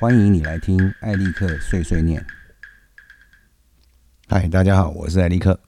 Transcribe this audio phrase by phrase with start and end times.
[0.00, 2.24] 欢迎你来听艾利克碎碎念。
[4.28, 5.60] 嗨，大家好，我是艾利克。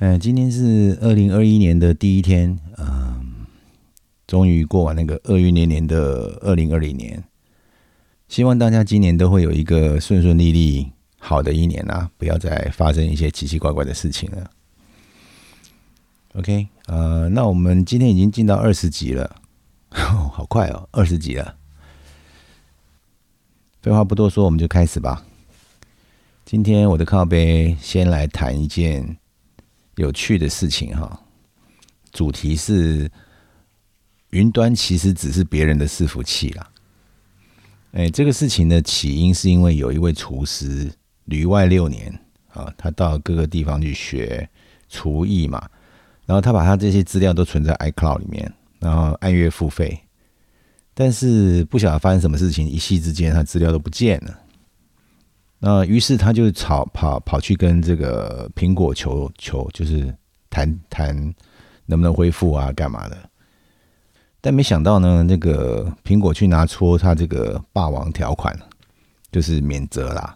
[0.00, 3.46] 嗯，今天是二零二一年的第一天，嗯，
[4.26, 7.22] 终于过完那个厄运连年的二零二零年。
[8.26, 10.90] 希望大家今年都会有一个顺顺利利、
[11.20, 12.10] 好的一年啊！
[12.18, 14.50] 不要再发生一些奇奇怪怪的事情了。
[16.34, 19.36] OK，呃，那我们今天已经进到二十集了，
[19.90, 21.54] 好快哦，二十集了。
[23.86, 25.24] 废话不多说，我们就开始吧。
[26.44, 29.16] 今天我的靠背先来谈一件
[29.94, 31.20] 有趣的事情哈，
[32.10, 33.08] 主题是
[34.30, 36.68] 云端其实只是别人的伺服器啦。
[37.92, 40.90] 哎，这个事情的起因是因为有一位厨师
[41.26, 42.12] 旅外六年
[42.48, 44.50] 啊，他到各个地方去学
[44.88, 45.64] 厨艺嘛。
[46.24, 49.96] 然后他把他这些资料都存在 iCloud 里面，然后按月付费，
[50.98, 54.34] 但是不晓得发生什么事情，一夕之间他资料都不见了。
[55.58, 60.12] 那于是他就跑跑跑去跟这个苹果求求，就是
[60.48, 61.14] 谈谈
[61.84, 63.16] 能不能恢复啊，干嘛的？
[64.40, 68.58] 但没想到呢，那个苹果去拿出他这个霸王条款，
[69.30, 70.34] 就是免责啦，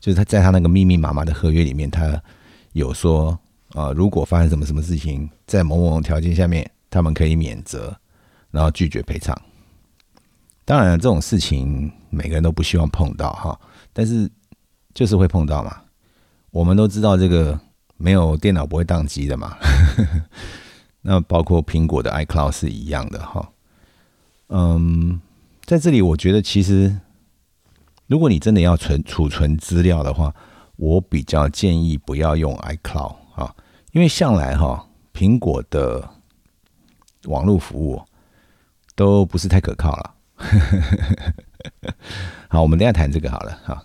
[0.00, 2.20] 就是他在他那个密密麻麻的合约里面，他
[2.72, 3.38] 有说。
[3.74, 7.96] 啊，如果发生什么什么事情，在某某条件下面，他们可以免责，
[8.50, 9.34] 然后拒绝赔偿。
[10.64, 13.58] 当然，这种事情每个人都不希望碰到哈，
[13.92, 14.30] 但是
[14.94, 15.76] 就是会碰到嘛。
[16.50, 17.58] 我们都知道这个
[17.96, 19.56] 没有电脑不会宕机的嘛。
[21.02, 23.50] 那包括苹果的 iCloud 是一样的哈。
[24.48, 25.20] 嗯，
[25.64, 27.00] 在这里我觉得其实，
[28.06, 30.32] 如果你真的要存储存资料的话，
[30.76, 33.16] 我比较建议不要用 iCloud。
[33.92, 36.08] 因为向来哈，苹果的
[37.24, 38.00] 网络服务
[38.94, 40.14] 都不是太可靠了。
[42.48, 43.82] 好，我们等下谈这个好了哈。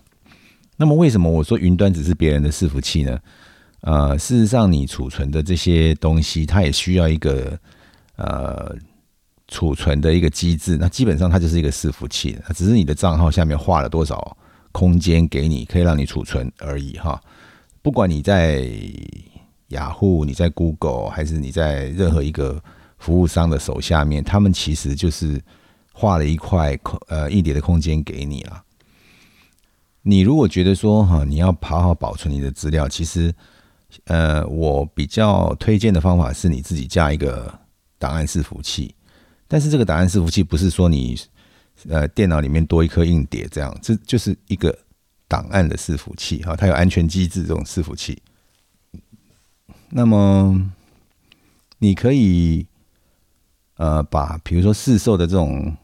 [0.76, 3.18] 那么为什么我说云端只是别人的伺服器呢？
[3.80, 7.58] 呃，事实上，你储存的这些东西，它也需要一个
[8.16, 8.74] 呃
[9.46, 10.76] 储存的一个机制。
[10.76, 14.36] 那基本上它就是一个伺服器，只是你的账号下面画了多少
[14.72, 17.20] 空间给你，可以让你储存而已哈。
[17.82, 18.68] 不管你在
[19.68, 22.60] 雅虎，你在 Google 还是你在任何一个
[22.98, 25.40] 服务商的手下面，他们其实就是
[25.98, 28.62] 画了一块空呃硬碟的空间给你了。
[30.02, 33.34] 你如果觉得说哈，你要好好保存你的资料，其实
[34.04, 37.52] 呃，我比较推荐的方法是你自己加一个
[37.98, 38.94] 档案伺服器。
[39.48, 41.18] 但是这个档案伺服器不是说你
[41.88, 44.78] 呃电脑里面多一颗硬碟这样，这就是一个
[45.26, 48.22] 档案的伺服器哈，它有安全机制这种伺服器。
[49.90, 50.70] 那么，
[51.78, 52.66] 你可以
[53.78, 55.76] 呃把比如说市售的这种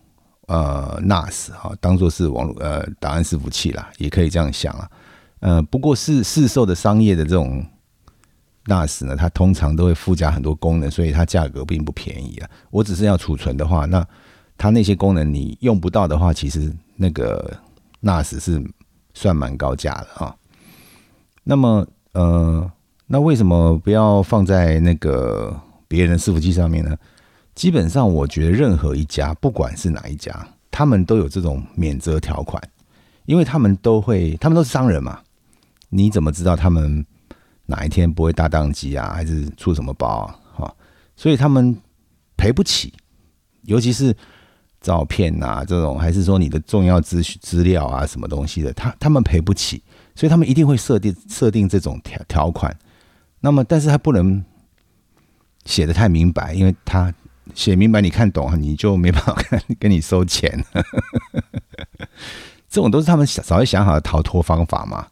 [0.46, 4.90] 呃 NAS 哈当做是网络呃档案伺服器啦，也可以这样想啊。
[5.40, 7.64] 呃，不过市市售的商业的这种
[8.66, 12.48] NAS 呢，它通常都会附加很多功能，所以它价格并不便宜啊。
[12.70, 14.06] 我只是要储存的话，那
[14.56, 17.56] 它那些功能你用不到的话，其实那个
[18.02, 18.62] NAS 是
[19.12, 20.36] 算蛮高价的哈。
[21.42, 22.70] 那么呃。
[23.06, 25.54] 那为什么不要放在那个
[25.86, 26.96] 别人的伺服器上面呢？
[27.54, 32.62] 基本上，我觉得任何一家，不管是哪一家，他们都有这种免责条款，
[33.26, 35.20] 因为他们都会，他们都是商人嘛。
[35.88, 37.04] 你怎么知道他们
[37.66, 40.38] 哪一天不会大宕机啊，还是出什么包啊？
[40.56, 40.74] 哈，
[41.14, 41.76] 所以他们
[42.36, 42.92] 赔不起，
[43.62, 44.14] 尤其是
[44.80, 49.80] 照片啊这种，还是说你的重要资资料啊什么东西的，他他们赔不起，
[50.16, 52.76] 所以他们一定会设定设定这种条条款。
[53.38, 54.44] 那么，但是他不能
[55.64, 57.14] 写的太明白，因为他
[57.54, 60.62] 写明白你看懂，你就没办法跟跟你收钱。
[62.68, 65.06] 这种都是他们早就想好的逃脱方法嘛。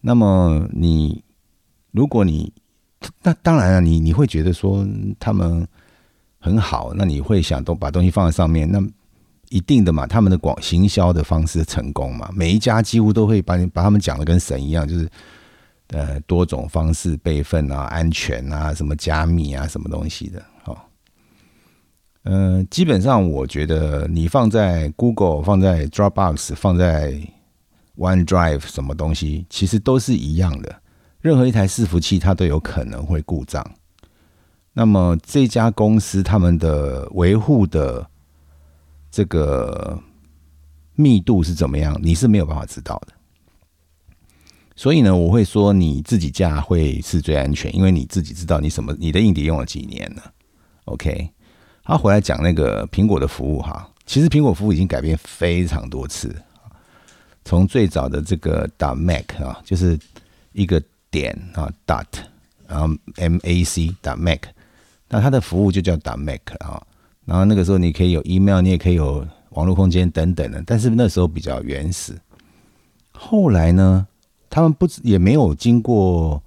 [0.00, 1.22] 那么你，
[1.90, 2.52] 如果你
[3.22, 4.86] 那当然了，你你会觉得说
[5.18, 5.66] 他们
[6.38, 8.80] 很好，那你会想都把东西放在上面，那
[9.48, 15.08] 一定的嘛，他们的广行销的方式成功嘛，每一家几乎都会把你把他们讲的跟神一样，就是。
[15.92, 20.40] 呃，多种方式备份啊，安全啊，什么加密啊，什么东西的，
[22.22, 27.14] 好，嗯，基本上我觉得你放在 Google、放在 Dropbox、放在
[27.96, 30.82] OneDrive 什么东西，其实都是一样的。
[31.20, 33.64] 任何一台伺服器它都有可能会故障。
[34.72, 38.08] 那么这家公司他们的维护的
[39.10, 40.00] 这个
[40.94, 43.12] 密度是怎么样，你是没有办法知道的。
[44.76, 50.32] 所以呢，我会说你自己架会是最安全，因为你自己知道你什么，你的硬碟用了几年了。
[50.86, 51.30] OK，
[51.90, 56.32] 他回来讲那个苹果的服务哈，其实苹果服务已经改变非常多次。
[57.44, 59.98] 从最早的这个打 Mac 啊，就是
[60.52, 62.06] 一个点啊 dot，
[62.68, 64.42] 然后 M A C 打 Mac，
[65.08, 66.80] 那它的服务就叫打 Mac 啊。
[67.24, 72.16] 然后那个时候你可以有 email，你也可以有网络空间等等的，但是那时候比较原始。
[73.10, 74.06] 后来呢，
[74.48, 76.40] 他们不也没有经过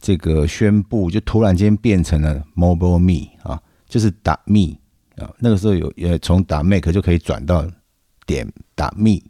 [0.00, 3.31] 这个宣布，就突然间变成了 Mobile Me，
[3.92, 4.78] 就是打 Me
[5.22, 5.28] 啊。
[5.38, 7.62] 那个时候有也从打 make 就可以转到
[8.24, 9.20] 点打 Me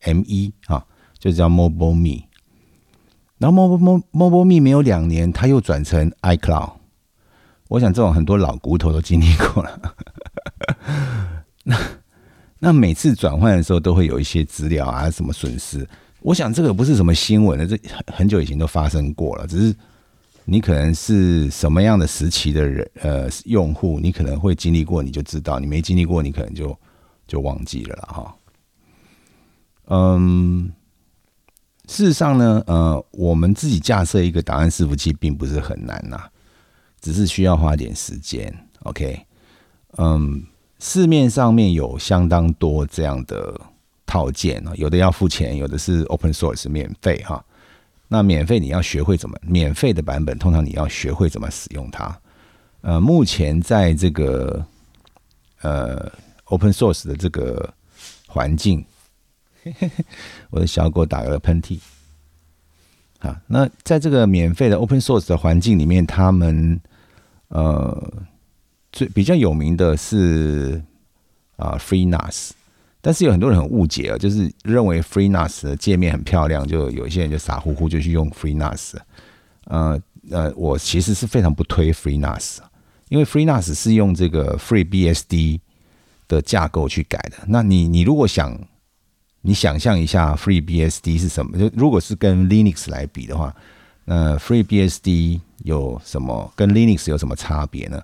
[0.00, 0.84] M 一啊，
[1.18, 2.26] 就叫 Mobile Me。
[3.38, 6.72] 然后 Mobile Mobile Me 没有两年，它又转成 iCloud。
[7.68, 9.94] 我想这种很多老骨头都经历过了。
[11.64, 11.78] 那
[12.58, 15.88] 那每次转换的时候都会有一些资料啊，什么损失。
[16.20, 19.46] 我想这个不是什么新闻的，这很很久以前都发生过了。
[19.46, 19.74] 只是
[20.44, 26.76] 你可能是什么样的时期的人，呃，用户，你可能会经历过，你就知道；你没经历过，你可能就
[27.26, 28.36] 就忘记了了哈。
[29.86, 30.72] 嗯，
[31.88, 36.18] 事实上呢，呃，我们自己架设一个档案伺服器并不是很难呐，
[37.00, 38.52] 只是需要花点时间。
[38.84, 39.26] OK，
[39.96, 40.44] 嗯。
[40.82, 43.54] 市面上面有相当多这样的
[44.06, 47.44] 套件啊，有的要付钱，有的是 open source 免费哈。
[48.12, 52.20] 那免费你要学会怎么，免费的版本通常你要学会怎么使用它。
[52.80, 54.66] 呃，目前在这个
[55.62, 56.10] 呃
[56.46, 57.72] open source 的这个
[58.26, 58.84] 环境，
[60.50, 61.78] 我的小狗打了喷嚏。
[63.20, 66.80] 好，那在这个免费的 open source 的环境里面，他们
[67.48, 68.12] 呃。
[68.92, 70.82] 最比较有名的是
[71.54, 72.50] 啊，FreeNAS，
[73.00, 78.94] 但是有很多人很误解啊，就是认为 FreeNAS 的界面很漂亮，就有一些人就傻乎乎就去用 FreeNAS。
[79.64, 80.00] 呃
[80.30, 82.58] 呃，我其实是非常不推 FreeNAS，
[83.08, 85.60] 因为 FreeNAS 是用这个 FreeBSD
[86.28, 87.38] 的架构去改的。
[87.46, 88.58] 那你你如果想
[89.40, 91.56] 你想象一下 FreeBSD 是什么？
[91.58, 93.54] 就如果是跟 Linux 来比的话，
[94.04, 98.02] 那 FreeBSD 有什么跟 Linux 有什么差别呢？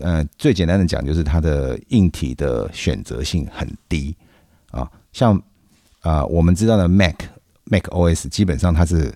[0.00, 4.16] 呃，最简单的讲，就是它的硬体的选择性很低
[4.70, 4.90] 啊。
[5.12, 5.40] 像
[6.00, 7.14] 啊，我们知道的 Mac
[7.64, 9.12] Mac OS 基本上它是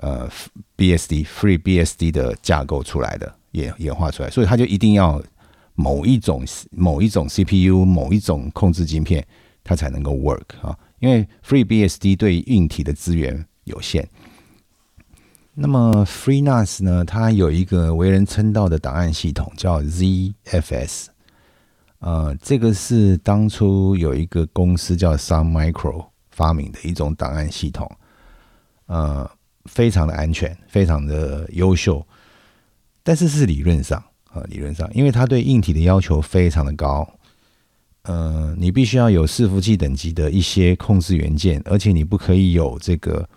[0.00, 0.28] 呃
[0.76, 5.22] BSD Free BSD 的架构出来的，演演化出来，所以它就一定要
[5.74, 9.24] 某一种某一种 CPU 某一种控制晶片，
[9.62, 10.76] 它才能够 work 啊。
[10.98, 14.06] 因为 Free BSD 对硬体的资源有限。
[15.62, 17.04] 那么 FreeNAS 呢？
[17.04, 21.08] 它有一个为人称道的档案系统，叫 ZFS。
[21.98, 27.86] 呃，这个是当初有一个公司叫 Sun Micro 发明的一种档案系统。
[28.86, 29.30] 呃，
[29.66, 32.04] 非常的安全，非常的优秀。
[33.02, 34.02] 但是是理论上
[34.32, 37.06] 啊，理论上，因为它对硬体的要求非常的高。
[38.04, 43.28] 呃，你必须要有伺服器等级的一些控制元件，而且你不可以有这个。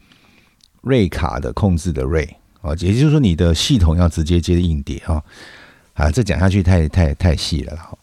[0.83, 2.23] 瑞卡的控制的瑞
[2.61, 5.23] 啊，也就是说你的系统要直接接硬碟啊，
[5.93, 7.97] 啊，这讲下去太太太细了。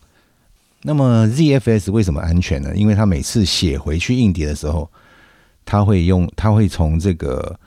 [0.82, 2.74] 那么 ZFS 为什么安全呢？
[2.74, 4.90] 因为它每次写回去硬碟的时候，
[5.66, 7.58] 它会用它会从这个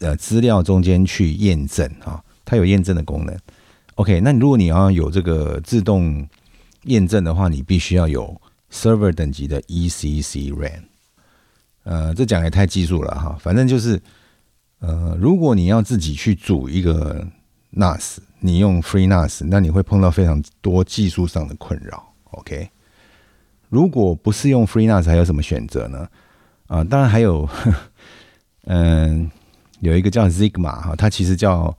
[0.00, 3.38] 呃资料中间去验证啊，它有验证的功能。
[3.94, 6.28] OK，那如果你要有这个自动
[6.86, 8.40] 验证的话，你必须要有
[8.72, 10.82] server 等级的 ECC RAM。
[11.84, 14.02] 呃，这讲也太技术了哈，反正就是。
[14.82, 17.24] 呃，如果你要自己去组一个
[17.72, 22.12] NAS，你用 FreeNAS，那你会碰到非常多技术上的困扰。
[22.32, 22.68] OK，
[23.68, 26.08] 如果不是用 FreeNAS，还有什么选择呢？
[26.66, 27.48] 啊，当然还有，
[28.66, 29.30] 嗯，
[29.78, 31.72] 有一个叫 Zigma 哈，它其实叫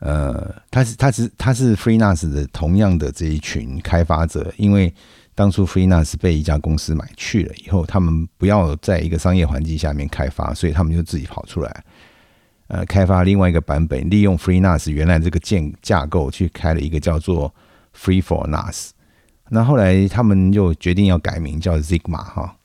[0.00, 4.92] 呃，它是它是它是 FreeNAS 的同样的这一群开发者，因为
[5.36, 11.84] 当初 FreeNAS 被一家公司买去了以后，他们不要在一个商业环境下面开发，所以他们就自己跑出来。
[12.72, 17.54] 呃，开发另外一个版本，利用 FreeNAS 原来这个建架构去开了一个叫做
[17.94, 18.92] Free for NAS，。
[19.50, 22.56] 那后来他们又决定要改名叫 Zigma 哈。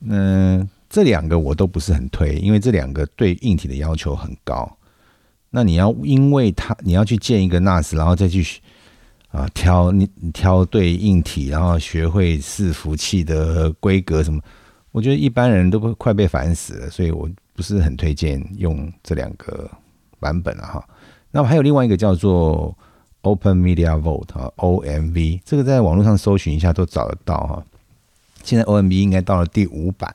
[0.00, 4.76] 嗯，这两个我都不是很推，因为这两个对硬体的要求很高。
[5.48, 8.44] 那你要因为它你要去建一个 NAS，然后再去
[9.28, 14.40] 啊挑你挑对硬体，然后学会伺服器的规格什么，
[14.90, 17.30] 我觉得一般人都快被烦死了，所以我。
[17.54, 19.70] 不是很推荐用这两个
[20.20, 20.84] 版本了哈。
[21.30, 22.76] 那么还有另外一个叫做
[23.22, 27.64] Open Media Vault 哈，OMV，这个在网络上搜寻一下都找得到哈。
[28.42, 30.12] 现在 OMV 应该到了第五版，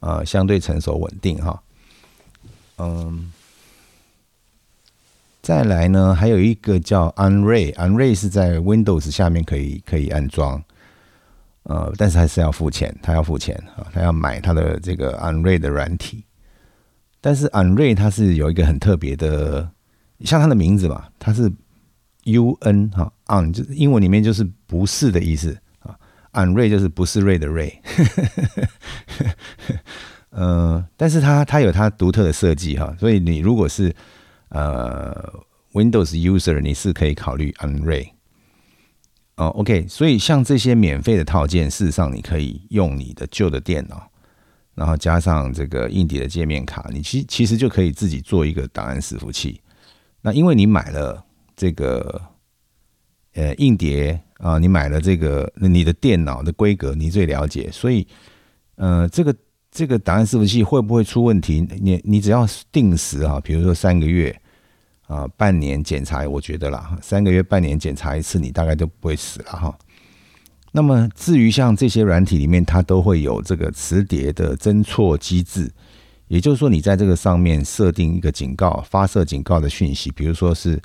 [0.00, 1.62] 呃，相对成熟稳定哈。
[2.76, 3.32] 嗯，
[5.40, 10.62] 再来呢，还有一个叫 Unray，Unray 是在 Windows 下面可以可以安装。
[11.62, 16.22] 呃，但是还是要付钱，他要付钱啊，他要买他的这个 Unray 的软体。
[17.20, 19.70] 但是 Unray 它是有一个很特别的，
[20.20, 21.50] 像它的名字嘛，它是
[22.24, 25.96] U N 哈 Un 就是英文里面就是不是的意思啊
[26.32, 27.80] ，Unray 就是不是瑞的瑞。
[30.30, 33.94] 呃，但是它它有它独特的设计哈，所以你如果是
[34.50, 35.32] 呃
[35.72, 38.10] Windows user，你是可以考虑 Unray。
[39.36, 44.10] 哦，OK，所以像这些免费的套件，事实上你可以用你的旧的电脑，
[44.78, 49.60] 然后加上这个硬碟的界面卡，你其其实就可以自己做一个档案伺服器。
[50.22, 51.24] 那因为你买了
[51.56, 52.22] 这个
[53.34, 58.06] 呃硬碟啊，你买了这个你的电脑的规格你最了解，所以
[58.76, 59.34] 呃这个
[59.72, 61.66] 这个档案伺服器会不会出问题？
[61.80, 64.40] 你你只要定时啊，比如说三个月。
[65.08, 69.78] 啊，半年检查，我觉得啦，三个月、半年检查一次，你大概都不会死了哈。
[70.72, 75.70] 那么至于像这些软体里面，它都会有这个磁碟的侦错机制，
[76.28, 80.80] 也就是说，你在这个上面设定一个警告，发射警告的讯息，比如说是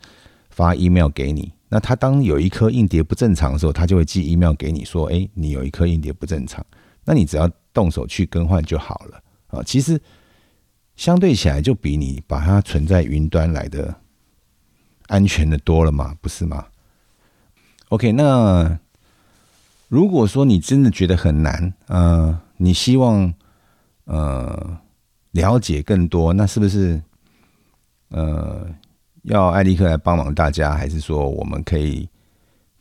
[0.49, 6.65] 发 email 给你，那它当有一颗硬碟不正常的时候，它就会寄 email 给你说，哎，你有一颗硬碟不正常，
[7.05, 9.63] 那你只要动手去更换就好了啊。
[9.63, 9.99] 其实
[10.95, 13.95] 相对起来，就比你把它存在云端来的。
[15.07, 16.65] 安全的多了嘛，不是吗
[17.89, 18.79] ？OK，那
[19.93, 23.31] 如果说你真的觉得很难，呃，你希望
[24.05, 24.75] 呃
[25.33, 26.99] 了解更多，那是不是
[28.09, 28.65] 呃
[29.21, 32.09] 要艾利克来帮忙大家，还是说我们可以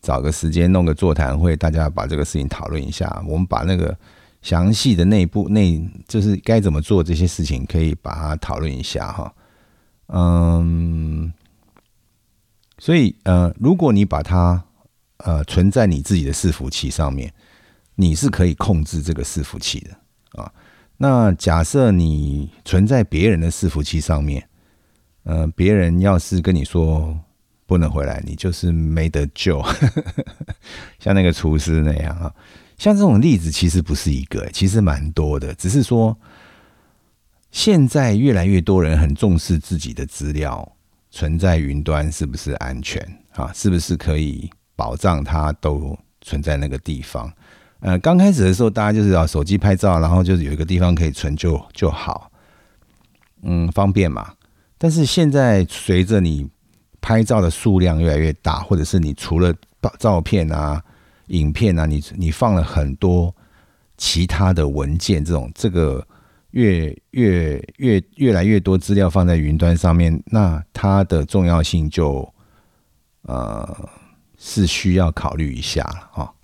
[0.01, 3.23] 找个时间弄个座谈会，大家把这个事情讨论一下？
[3.29, 3.95] 我们把那个
[4.41, 9.35] 详细的内部内，就是该怎么做这些事情，可以把它讨论一下哈。
[10.07, 11.31] 嗯。
[12.79, 14.65] 所以，呃，如果你把它，
[15.25, 17.33] 呃，存在你自己的伺服器上面，
[17.95, 20.53] 你是可以控制这个伺服器的啊。
[20.97, 24.49] 那假设你存在别人的伺服器上面，
[25.25, 27.19] 呃，别人要是跟你说
[27.67, 29.65] 不能回来，你就是没得救。
[30.99, 32.35] 像那个厨师那样啊，
[32.79, 35.55] 像这种例子其实不是一个，其实蛮多的。
[35.55, 36.17] 只是说，
[37.51, 40.77] 现在越来越多人很重视自己的资料。
[41.15, 43.53] 存在云端是不是安全啊？
[43.53, 44.51] 是不是可以
[44.83, 47.33] 保障它都存在那个地方？
[47.79, 52.33] 呃，刚开始的时候，大家就是要手机拍照，然后就是有一个地方可以存就就好，
[53.43, 54.33] 嗯，方便嘛。
[54.77, 56.51] 但是现在随着你
[57.01, 59.55] 拍照的数量越来越大，或者是你除了
[60.01, 60.83] 照片啊、
[61.29, 63.33] 影片啊，你你放了很多
[63.97, 66.05] 其他的文件，这种这个。
[66.53, 72.31] 越越越越来越多资料放在云端上面，那它的重要性就
[73.23, 73.89] 呃
[74.45, 76.35] 是需要考虑一下了哈。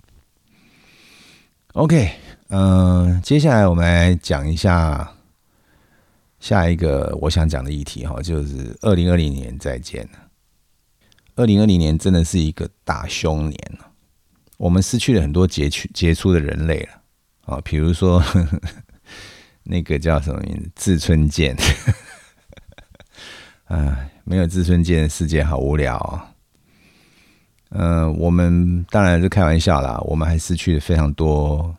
[1.73, 2.09] OK，
[2.47, 5.11] 嗯，接下来我们来讲一下
[6.39, 10.19] 下一个我想讲的议题哈，就是二零二零年再见了。
[11.35, 13.77] 二零二零年真的是一个大凶年
[14.55, 17.01] 我们失去了很多杰出杰出的人类了
[17.55, 18.23] 啊，比如说。
[19.61, 20.71] 那个叫什么名字？
[20.75, 21.55] 志春健，
[23.67, 26.28] 哎，没有志春健的，世界好无聊啊。
[27.69, 31.75] 嗯，我们当然是开玩笑啦，我们还失去了非常多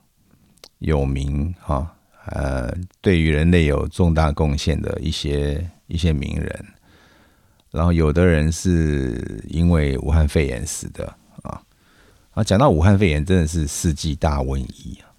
[0.78, 1.92] 有名哈，
[2.26, 6.64] 呃，对于人类有重大贡献的一些一些名人。
[7.72, 11.06] 然后有的人是因为武汉肺炎死的
[11.42, 11.60] 啊。
[12.32, 15.10] 啊，讲到武汉肺炎，真的是世纪大瘟疫啊。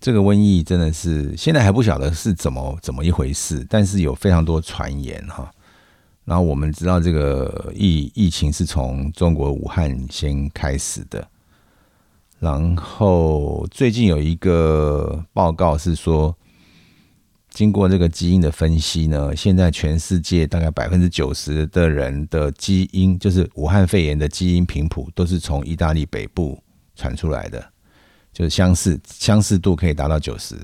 [0.00, 5.48] 这个瘟疫真的是现在还不晓得是怎么怎么一回事，但是有非常多传言哈。
[6.24, 11.26] 然后我们知道这个疫疫情是从中国武汉先开始的，
[12.38, 16.36] 然后最近有一个报告是说，
[17.50, 26.62] 经过这个基因的分析呢，现在全世界大概百分之九十的人的基因，就是武汉肺炎的基因频谱，都是从意大利北部
[26.94, 27.72] 传出来的。
[28.32, 30.54] 就是相似相似度可以达到九十，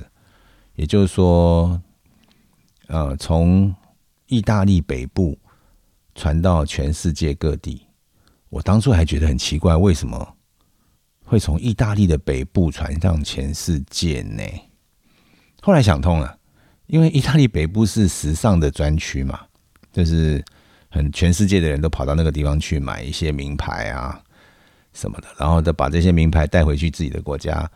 [0.76, 1.82] 也就是说，
[2.86, 3.74] 呃，从
[4.28, 5.36] 意大利北部
[6.16, 7.82] 传到全世界各地。
[8.48, 10.34] 我当初还觉得很奇怪，为什么
[11.24, 14.42] 会从意大利的北部传向全世界呢？
[15.62, 16.38] 后来想通了，
[16.86, 19.40] 因为意大利北部是时尚的专区嘛，
[19.92, 20.42] 就是
[20.88, 24.20] 很全世界的人都跑到那个地方去买一些名牌啊。
[24.92, 27.70] 什么的，然后再把这些名牌带回去自己的国家，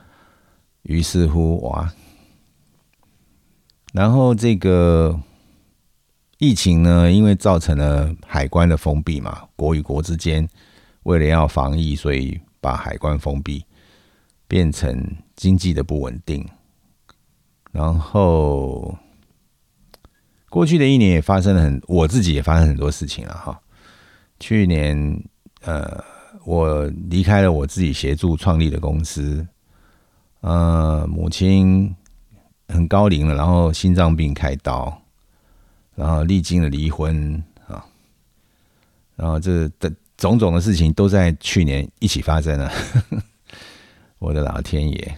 [0.85, 1.93] 于是乎哇，
[3.93, 5.21] 然后这个
[6.41, 10.49] 疫情呢，因为造成了海关的封闭嘛，国与国之间
[11.03, 13.63] 为了要防疫，所以把海关封闭，
[14.49, 16.49] 变成经济的不稳定，
[17.71, 18.97] 然后
[20.49, 23.61] 过去的一年也发生了很，我自己也发生很多事情了哈。
[24.39, 25.23] 去年
[25.61, 26.03] 呃，
[26.47, 29.47] 我离开了我自己协助创立的公司，
[30.41, 31.95] 呃，母亲
[32.69, 35.00] 很高龄了，然后心脏病开刀，
[36.01, 37.85] 然后历经了离婚啊，
[39.17, 42.73] 然后这的种种的事情都在去年一起发生了。
[44.19, 45.15] 我的老天爷！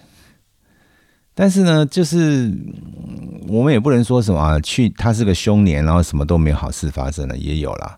[1.35, 2.53] 但是呢，就是
[3.47, 7.97] 我们也不能说什么啊，去他是个凶年，然后什么都没有好事发生了，也有啦。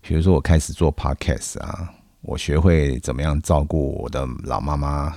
[0.00, 1.88] 比如说，我开始做 podcast 啊，
[2.22, 5.16] 我学会怎么样照顾我的老妈妈，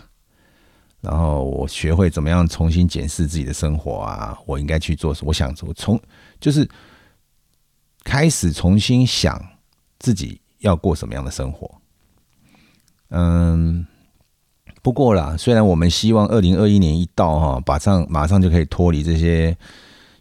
[1.02, 5.30] 然后我学会怎么样重新检视自己的生活啊，我应该去做什么？
[5.30, 6.00] 我想从从
[6.40, 6.70] 就是
[8.04, 9.44] 开始重新想
[10.00, 11.82] 自己要过什么样的生活，
[13.10, 13.86] 嗯。
[14.82, 19.58] 不过啦，虽然我们希望二零二一年一到哈，马上马上就可以脱离这些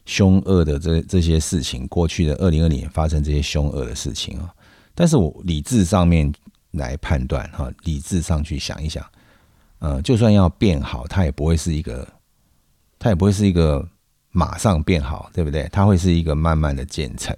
[0.06, 4.48] 凶恶的这这些事情，过去的二零二零年发生这些凶恶的事情啊，
[4.94, 6.32] 但是我理智上面
[6.70, 9.04] 来判断哈，理智上去想一想，
[9.80, 12.08] 呃，就算要变好，它也不会是一个，
[12.98, 13.86] 它也不会是一个
[14.34, 15.68] 马上变好，对不对？
[15.70, 17.32] 它会是一个慢慢的建成，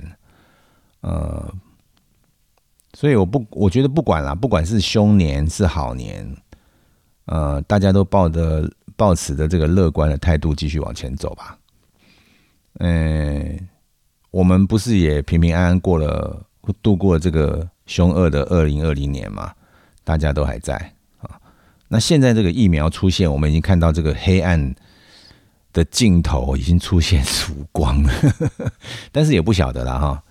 [1.03, 1.55] 呃，
[2.95, 6.27] 所以我不，我觉得不管啦，不管是凶年是好年。
[7.27, 11.59] 呃，大家都抱着抱持的这个乐观的态度继续往前走吧。
[12.79, 13.69] 嗯，
[14.31, 16.41] 我们不是也平平安安过了
[16.81, 19.53] 度过这个凶恶的二零二零年嘛？
[20.03, 20.77] 大家都还在
[21.19, 21.37] 啊。
[21.89, 24.75] 那现在这个疫苗出现，我们已经看到这个黑暗
[25.77, 28.11] 的尽头已经出现曙光了，
[29.13, 30.25] 但是也不晓得了哈。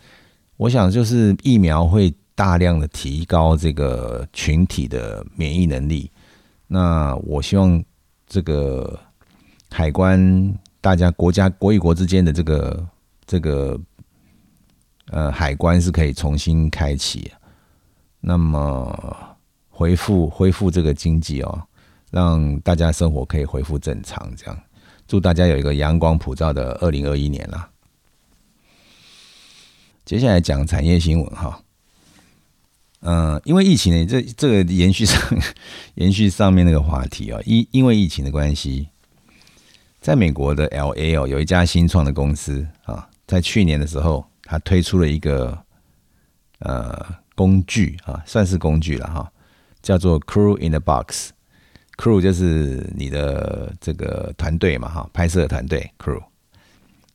[0.58, 6.10] 我想就是疫苗会大量的提高这个群体的免疫能力。
[6.66, 7.84] 那我希望
[8.26, 9.00] 这个
[9.70, 10.20] 海关，
[10.82, 12.88] 大家国家国与国之间的这个
[13.28, 13.80] 这个
[15.12, 17.32] 呃海关是可以重新开启，
[18.20, 19.38] 那么
[19.70, 21.62] 恢复恢复这个经济哦，
[22.10, 24.60] 让大家生活可以恢复正常，这样
[25.08, 27.70] 祝大家有一个阳光普照的二零二一年啦。
[30.04, 31.62] 接下来讲产业新闻哈。
[33.02, 35.22] 嗯，因为疫情呢，这这个延续上
[35.94, 38.90] 延续上面那个话题啊，因因为疫情的关系，
[40.02, 45.56] 在美国的 L A 哦，有一家新创的公司啊，在去年的时候，它推出了一个
[46.60, 49.32] 呃工具啊，算是工具了哈，
[49.84, 51.30] 叫做 Crew in the Box
[51.98, 56.24] Crew 就是你的这个团队嘛哈，拍摄团队 Crew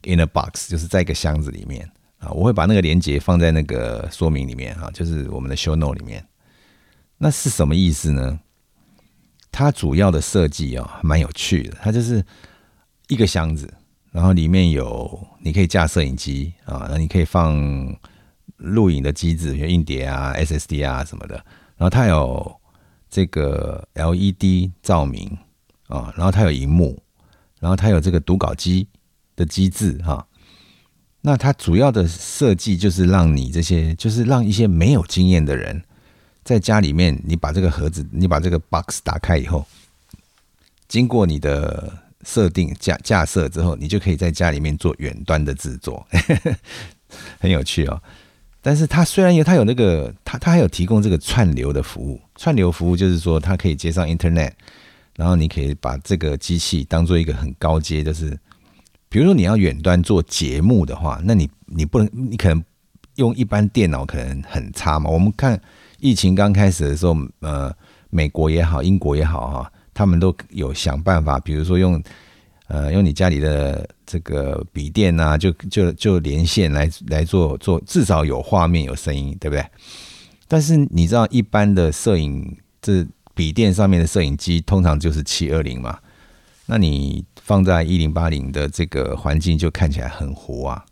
[0.05, 1.91] in a Box 就是在一个箱子里面。
[2.19, 6.23] 啊，我会把那个连接放在那个说明里面哈，就是我们的 show note 里面。
[7.17, 8.39] 那是什么意思呢？
[9.51, 11.79] 它主要的设计啊，蛮有趣的。
[11.81, 12.23] 它就是
[13.09, 13.73] 一个箱子，
[14.13, 17.57] 然后里面有你可以架摄影机啊，那你可以放
[18.57, 21.35] 录影的机子，比如硬碟啊、SSD 啊什么的。
[21.77, 22.60] 然后它有
[23.11, 25.37] 这个 LED 照明
[25.89, 27.03] 啊，然后它有荧幕，
[27.59, 28.87] 然后它有这个读稿机
[29.35, 30.27] 的机制哈。
[31.21, 35.83] 那它主要的设计就是让你这些，就是让一些没有经验的人，
[36.45, 39.67] 在家里面，你把这个盒子，你把这个 box 打开以后，
[40.89, 41.93] 经过你的
[42.25, 46.07] 设定架架设之后，你就可以在家里面做远端的制作，
[47.39, 48.03] 很有趣哦。
[48.63, 54.53] 但是它虽然有它有那个，它它还有提供这个串流的服务，串流服务就是说它可以接上 Internet，
[55.17, 58.39] 然后你可以把这个机器当做一个很高阶，就是。
[59.13, 62.65] 比如说你要远端做节目的话，那你你不能，你可能
[63.17, 65.11] 用一般电脑可能很差嘛。
[65.11, 65.61] 我们看
[65.99, 67.75] 疫情刚开始的时候，呃，
[68.11, 72.01] 美国也好，英国也好哈，他们都有想办法，比如说用
[72.71, 79.67] 呃用你家里的这个笔电啊，就就就连线来来做做，至少有画面有声音，对不对？
[80.49, 83.05] 但是你知道一般的摄影，这
[83.35, 85.99] 笔电上面的摄影机通常就是七二零嘛，
[86.67, 87.25] 那你。
[87.43, 90.85] 放在一零八零的这个环境就看起来很糊啊，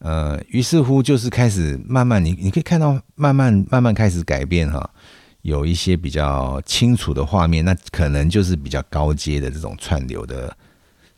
[0.00, 4.90] 呃，于是乎就是开始慢慢，你你可以看到慢慢慢慢开始改变哈，
[5.40, 10.54] 有一些比较清楚的画面，那可能就是比较高阶的这种串流的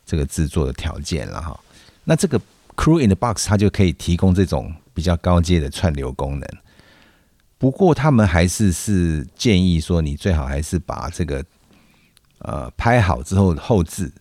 [0.05, 1.59] 这个制作的条件了哈。
[2.03, 2.39] 那这个
[2.75, 6.49] Crew in the Box 它就可以提供这种比较高阶的串流功能，
[7.57, 11.43] 不过他们还是是建议说，你最好还是把这个
[12.39, 14.11] 呃拍好之后后置。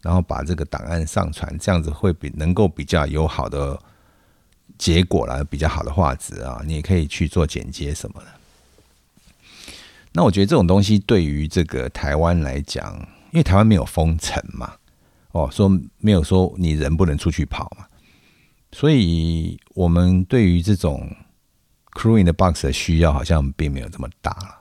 [0.00, 3.76] 然后把这个档案上传，这样子会比能够比较有好的
[4.78, 8.28] 结果啦，比较好的画质啊，你也可以去做剪接什么的。
[10.12, 12.94] 那我觉得这种东西对于这个台湾来讲，
[13.32, 14.72] 因为台湾没有封城嘛，
[15.44, 17.86] 哦，说没有说你人不能出去跑嘛，
[18.72, 21.10] 所以我们对于这种
[21.92, 24.56] crew in the box 的需要好像并没有这么大了。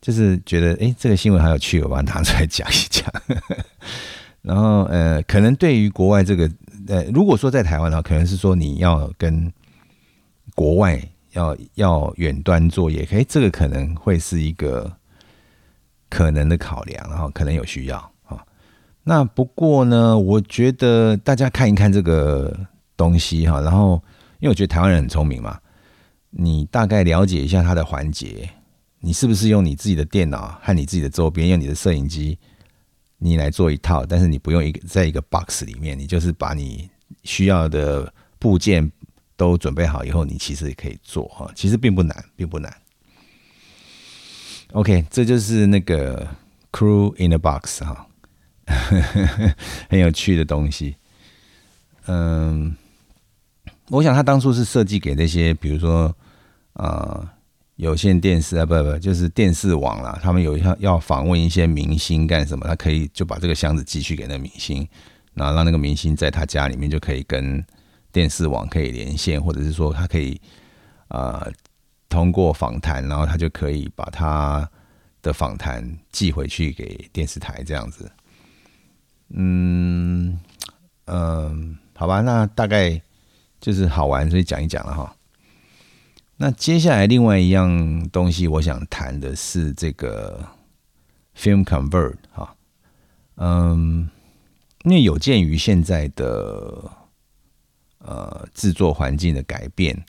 [0.00, 3.10] 就是觉得，哎，这个新闻很有趣，我把它拿出来讲一讲。
[4.42, 6.50] 然后，呃，可能对于国外这个，
[6.88, 9.50] 呃，如果说在台湾的话，可能是说你要跟
[10.54, 11.02] 国外
[11.32, 14.94] 要要远端作业，哎，这个可能会是一个
[16.10, 18.12] 可能的考量，然后可能有需要。
[19.04, 22.58] 那不过呢，我觉得大家看一看这个
[22.96, 24.02] 东西哈，然后
[24.40, 25.60] 因为我觉得台湾人很聪明嘛，
[26.30, 28.48] 你大概了解一下它的环节。
[29.00, 32.38] 你是不是用你自己的电脑和你自己的周边，用你的摄影机，
[33.18, 34.06] 你来做一套？
[34.06, 36.88] 但是你不用一个在一个 box 里面，你就是把你
[37.22, 38.90] 需要的部件
[39.36, 41.46] 都准备好以后，你其实也可以做哈。
[41.54, 42.74] 其实并不难，并不难。
[44.72, 46.26] OK，这就是那个
[46.72, 48.06] Crew in a Box 哈，
[49.88, 50.96] 很有趣的东西。
[52.06, 52.76] 嗯，
[53.88, 56.14] 我想他当初是设计给那些，比如说
[56.74, 57.30] 啊。
[57.76, 60.16] 有线电视啊，不不，就是电视网啦。
[60.22, 62.64] 他们有要要访问一些明星干什么？
[62.68, 64.88] 他可以就把这个箱子寄去给那明星，
[65.32, 67.60] 然后让那个明星在他家里面就可以跟
[68.12, 70.40] 电视网可以连线，或者是说他可以
[71.08, 71.50] 呃
[72.08, 74.70] 通过访谈，然后他就可以把他
[75.20, 78.08] 的访谈寄回去给电视台这样子。
[79.30, 80.38] 嗯
[81.06, 83.00] 嗯，好吧，那大概
[83.60, 85.16] 就是好玩，所以讲一讲了哈。
[86.36, 90.44] 那接下来另外一样东西，我想谈的是这个
[91.36, 92.54] film convert 哈，
[93.36, 94.10] 嗯，
[94.82, 96.90] 因为有鉴于现在的
[97.98, 100.04] 呃制作环境的改变，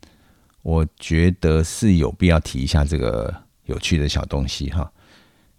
[0.64, 3.34] 我觉得是有必要提一下这个
[3.66, 4.92] 有趣的小东西哈。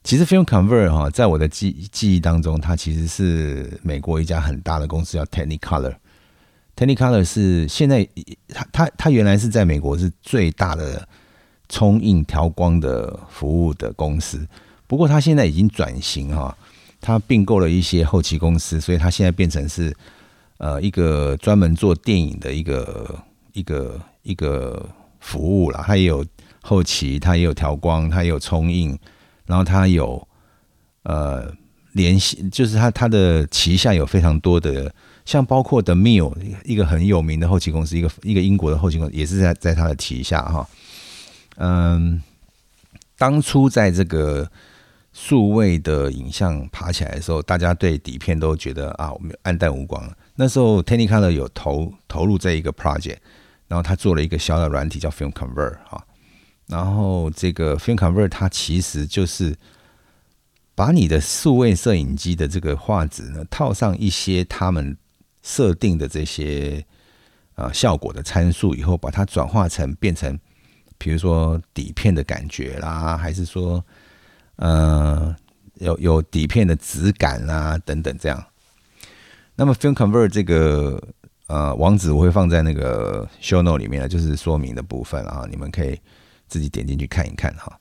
[0.07, 5.97] 其实 film convert 哈，在我的记记忆当中，它其实是美国一家很大的公司叫 Technicolor。
[6.77, 8.09] Technicolor 是现在，
[8.55, 11.09] 它它它原来是在美国是最大的
[11.69, 14.47] 冲印调光的服务的公司，
[14.87, 16.57] 不过它现在已经转型哈，
[17.01, 19.93] 它并购了一些后期公司，所以它现在变成是
[20.59, 24.89] 呃一个专门做电影的一个一个一个
[25.19, 25.83] 服务了。
[25.85, 26.25] 它也有
[26.63, 28.97] 后期，它也有调光，它也有冲印，
[29.47, 30.27] 然后它有
[31.05, 31.53] 呃
[31.93, 34.93] 联系，就是它它的旗下有非常多的。
[35.25, 36.33] 像包括 The m i l
[36.65, 40.69] 一个很有名的后期公司，一个一个英国的后期公司，也是在在它的旗下哈。
[41.57, 42.23] 嗯，
[43.19, 44.49] 当初在这个
[45.13, 50.09] 数位的影像爬起来的时候，大家对底片都觉得啊，我们暗淡无光。
[50.37, 53.17] 那时候 Technicolor 有投投入这一个 project，
[53.67, 56.07] 然后他做了一个小的软体叫 Film Convert 哈。
[56.67, 59.57] 然后这个 Film Convert 它其实就是
[60.75, 64.97] 把你的数位摄影机的这个画质呢套上一些他们。
[65.49, 66.85] 设定的这些
[67.55, 70.37] 啊效果的参数以后，把它转化成变成，
[70.99, 73.85] 比如说底片的感觉啦，还是说
[74.57, 75.33] 呃
[75.75, 78.45] 有有底片的质感啊等等这样。
[79.55, 81.01] 那么 Film Convert 这个
[81.47, 85.97] 呃网址我会放在那个 Show Note 里面就是说明的部分啊，你们可以
[86.49, 87.79] 自己点进去看一看哈。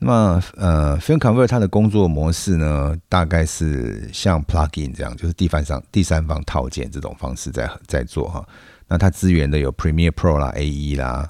[0.00, 8.46] 那么，呃，Film Convert 它的工作模式呢，大概是像 Plugin 这样，就是第三方第三方套件这种方式在在做哈。
[8.86, 11.28] 那它支援的有 Premiere Pro 啦、AE 啦、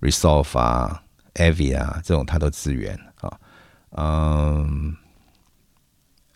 [0.00, 1.02] Resolve 啊、
[1.34, 3.40] Avi 啊这种，它都支援啊。
[3.96, 4.94] 嗯，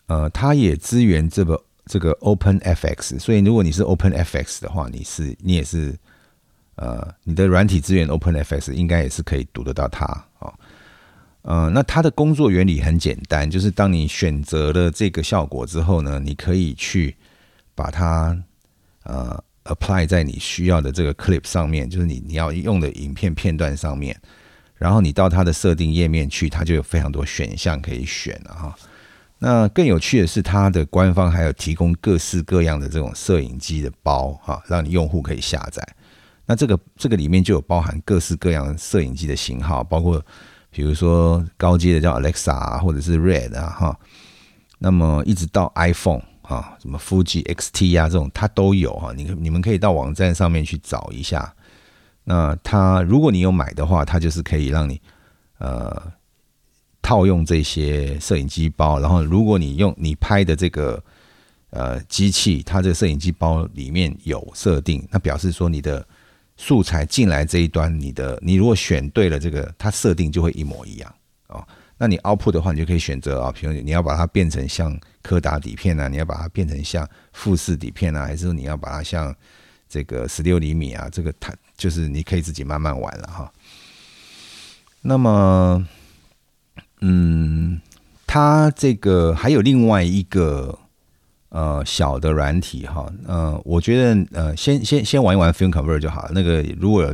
[0.07, 5.95] 呃，它也支援这个这个 OpenFX，所以如果你是 OpenFX 的话，你是你也是
[6.81, 10.05] 呃，你的软体资源 OpenFS 应该也是可以读得到它
[10.39, 10.53] 啊。
[11.41, 17.15] 呃，那它的工作原理很简单，就是当你选择了这个效果之后呢，你可以去
[17.75, 18.37] 把它
[19.03, 24.15] 呃 apply 在你需要的这个 clip 上面，就是你你要用的影片片段上面，
[24.75, 28.75] 然后你到它的设定页面去，它就有非常多选项可以选了哈。
[29.39, 35.81] 那更有趣的是，它的官方还有提供各式各样的这种摄影机的包哈，让你用户可以下载。
[36.49, 40.19] 那这个这个里面就有包含各式各样摄影机的型号，包括。
[40.71, 43.99] 比如说高阶的叫 Alexa 啊，或者是 Red 啊，哈，
[44.77, 49.11] 那么一直到 iPhone 啊，什么 Fuji XT 啊这种，它都有哈。
[49.17, 51.51] 你你们可以到网站上面去找一下。
[52.23, 55.01] 那它如果你有买的话，它就是可以让你
[55.57, 55.99] 呃
[57.01, 58.99] 套用这些摄影机包。
[58.99, 61.03] 然后如果你用你拍的这个
[61.71, 66.05] 呃机器，它这个摄影机包里面有设定，那表示说你的。
[66.61, 71.15] 素材进来这一端，你的你如果选对了这个，它设定就会一模一样
[71.47, 71.65] 哦。
[71.97, 79.33] 那你 output 的话，你就可以选择啊，比如你要把它变成像柯达底片啊，你要把它变成像富士底片啊，还是说你要把它像
[79.87, 83.51] 这个十六厘米啊，这个它就是你可以自己慢慢玩了哈。
[85.01, 85.87] 那么，
[86.99, 87.79] 嗯，
[88.27, 90.77] 它这个还有另外一个
[91.49, 96.31] 呃小的软体哈，呃，我觉得呃，先先先玩一玩 Film Convert 就好了。
[96.33, 97.13] 那个如果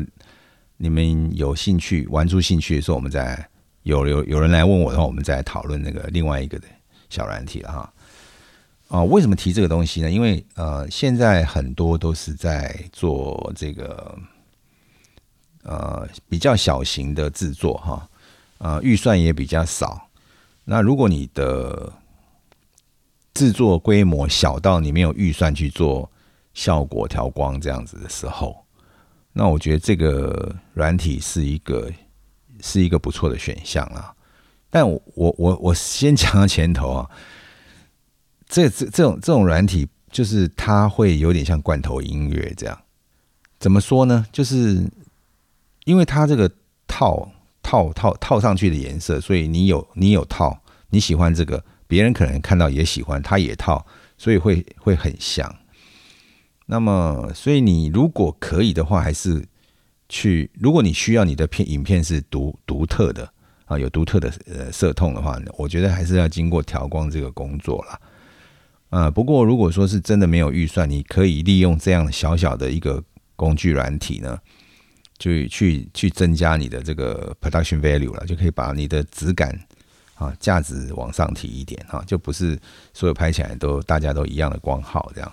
[0.78, 3.48] 你们有兴趣玩出兴趣的时候，我们再。
[3.86, 6.65] 有有有人来问我的话，我们再讨论那个另外一个的
[7.08, 7.93] 小软体了哈。
[8.88, 10.10] 啊，为什么提这个东西呢？
[10.10, 14.17] 因为呃，现在很多都是在做这个
[15.62, 18.10] 呃比较小型的制作哈，
[18.58, 20.10] 呃，预算也比较少。
[20.63, 21.93] 那如果你的
[23.36, 26.12] 制作规模小到你没有预算去做
[26.56, 28.65] 效果调光这样子的时候，
[29.34, 31.91] 那我觉得这个软体是一个。
[32.62, 34.15] 是一个不错的选项啦，
[34.69, 37.10] 但我我我我先讲到前头啊，
[38.48, 42.80] 这这这种这种软体就是它会有点像罐头音乐这样，
[43.60, 44.26] 怎么说呢？
[44.32, 44.89] 就是
[45.84, 46.50] 因为它这个
[46.88, 47.30] 套
[47.62, 50.58] 套套套上去的颜色，所以你有你有套，
[50.89, 53.86] 你喜欢这个，别人可能看到也喜欢，他也套，
[54.17, 55.56] 所以会会很像。
[56.65, 59.45] 那么，所以你如果可以的话，还是。
[60.08, 63.28] 去，如果你需要你的片影片是独独特的
[63.65, 68.00] 啊，有独特的呃色痛的话，我觉得还是要经过调光这个工作啦。
[68.91, 73.04] 啊，不过如果说是真的没有预算，你可以利用这样小小的一个
[73.36, 74.38] 工具软体呢，
[75.17, 79.60] 就去去增加你的这个 production value 了，就可以把你的质感
[80.15, 82.60] 啊价值往上提一点哈，就不是
[82.93, 85.32] 所有拍起来都大家都一样的光号这样。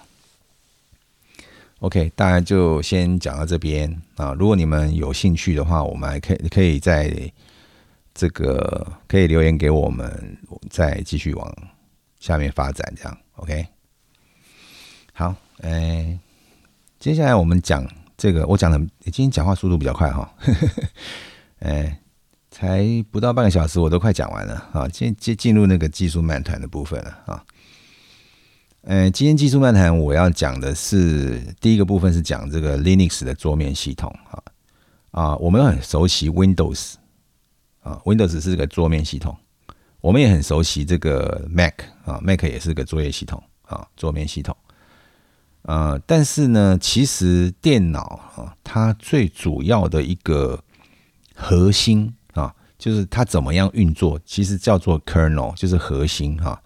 [1.80, 4.32] OK，大家就先讲到这边啊。
[4.34, 7.32] 如果你们有兴趣的话，我们还可以可以在
[8.14, 10.38] 这个可以留言给我们，
[10.70, 11.56] 再继续往
[12.20, 12.94] 下面发展。
[12.96, 13.66] 这样 OK，
[15.12, 16.16] 好，哎，
[17.00, 17.84] 接下来我们讲
[18.16, 20.32] 这个，我讲的今天讲话速度比较快哈，
[21.58, 21.98] 哎，
[22.52, 24.86] 才不到半个小时，我都快讲完了啊。
[24.86, 27.42] 进进进入那个技术漫谈的部分了啊。
[28.82, 34.42] 呃，今天技术漫谈我要讲的是第一个部分是讲这个 Linux 的桌面系统啊
[35.12, 36.94] 啊，我们很熟悉 Windows
[37.80, 39.34] 啊，Windows 是个桌面系统，
[40.02, 41.72] 我们也很熟悉这个 Mac
[42.04, 44.54] 啊，Mac 也是个作业系统啊，桌面系统。
[45.62, 50.62] 呃，但是呢，其实电脑啊，它最主要的一个
[51.34, 52.12] 核心，
[52.82, 56.60] 就是它怎么样运作，其实叫做 Kernel，就是核心哈。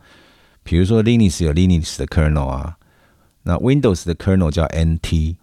[0.63, 2.75] 比如说，Linux 有 Linux 的 kernel 啊，
[3.43, 5.37] 那 Windows 的 kernel 叫 NT，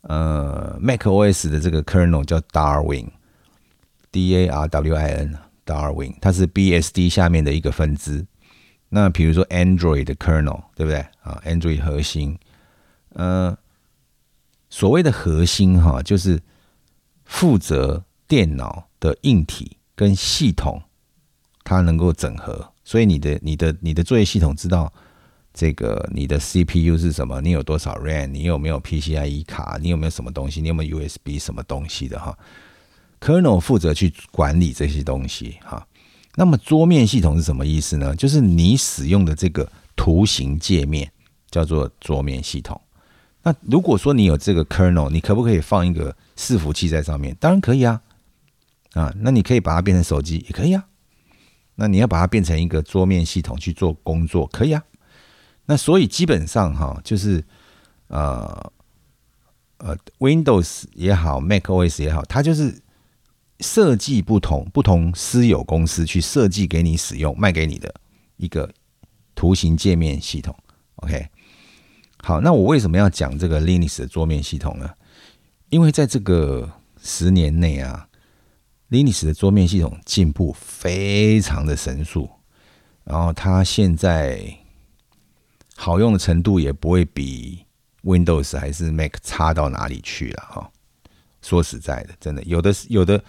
[0.00, 8.26] 呃，MacOS 的这个 kernel 叫 Darwin，D A R W I N，Darwin，它是 BSD 下面的一个分支。
[8.88, 12.36] 那比如说 Android 的 kernel，对不对啊？Android 核心，
[13.10, 13.56] 呃，
[14.70, 16.42] 所谓的核心哈，就是
[17.24, 20.80] 负责电脑的硬体跟系统，
[21.64, 22.72] 它能够整合。
[22.84, 24.92] 所以你的你的你的作业系统知道
[25.52, 27.40] 这个你的 CPU 是什么？
[27.40, 28.28] 你有多少 RAM？
[28.28, 29.76] 你有没有 PCIe 卡？
[29.80, 30.60] 你有没有什么东西？
[30.60, 32.38] 你有没有 USB 什么东西的哈
[33.20, 35.84] ？Kernel 负责去管理这些东西哈。
[36.36, 38.14] 那么桌面系统是什么意思呢？
[38.14, 41.10] 就是你使用的这个图形界面
[41.50, 42.78] 叫做桌面系统。
[43.42, 47.34] 那如果说你有这个 Kernel，你可不可以放一个伺服器在上面？
[47.40, 48.02] 当然可以啊
[48.96, 50.86] 啊，那你可以把它变成手机也可以啊。
[51.74, 54.82] 那你要把它变成一个桌面系统去做工作，可以啊。
[55.66, 57.44] 那所以基本上哈，就是
[58.06, 58.72] 呃
[59.76, 62.80] 呃，Windows 也好，MacOS 也好，它就是
[63.60, 67.94] 设计不同不同私有公司去设计给你使用，卖给你的
[68.38, 68.72] 一个
[69.34, 70.56] 图形界面系统。
[70.94, 71.28] OK，
[72.22, 74.88] 好，那我为什么要讲这个 Linux 的桌面系统呢？
[75.68, 78.05] 因为在这个十年内啊。
[78.90, 82.30] Linux 的桌面系统进步非常的神速，
[83.02, 84.40] 然后它现在
[85.74, 87.64] 好用的程度也不会比
[88.04, 90.70] Windows 还是 Mac 差到哪里去了哈。
[91.42, 93.24] 说实在的，真的有的有的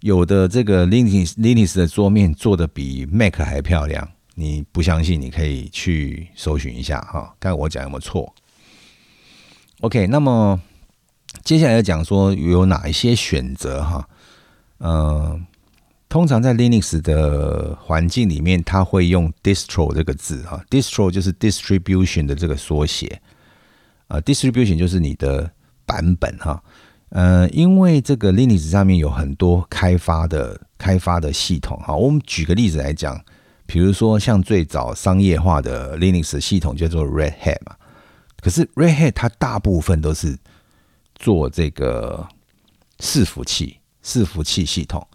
[0.00, 8.32] 有的这个 Linux Linux 的桌面做的比 Mac 还漂亮，你不相信你可以去搜寻一下哈，看我讲有没有错。
[9.80, 10.60] OK，那么
[11.42, 14.08] 接下来要讲说有哪一些选择哈。
[14.78, 15.40] 呃，
[16.08, 23.20] 通常在 Linux 的环境里面，它会用 distro 这个字哈，distro 就是 distribution 的这个缩写
[24.06, 25.50] 啊，distribution 就是你的
[25.84, 26.62] 版本哈。
[27.10, 33.18] 呃，因为这个 Linux 上面有很多开发的开发的系统哈，我们举个例子来讲，
[33.66, 37.74] 比如说像最早商业化的 Linux 系统叫做 Red Hat 嘛，
[38.40, 40.38] 可是 Red Hat 它大部分都是
[41.14, 42.28] 做这个
[42.98, 45.06] 伺服器伺服器系统，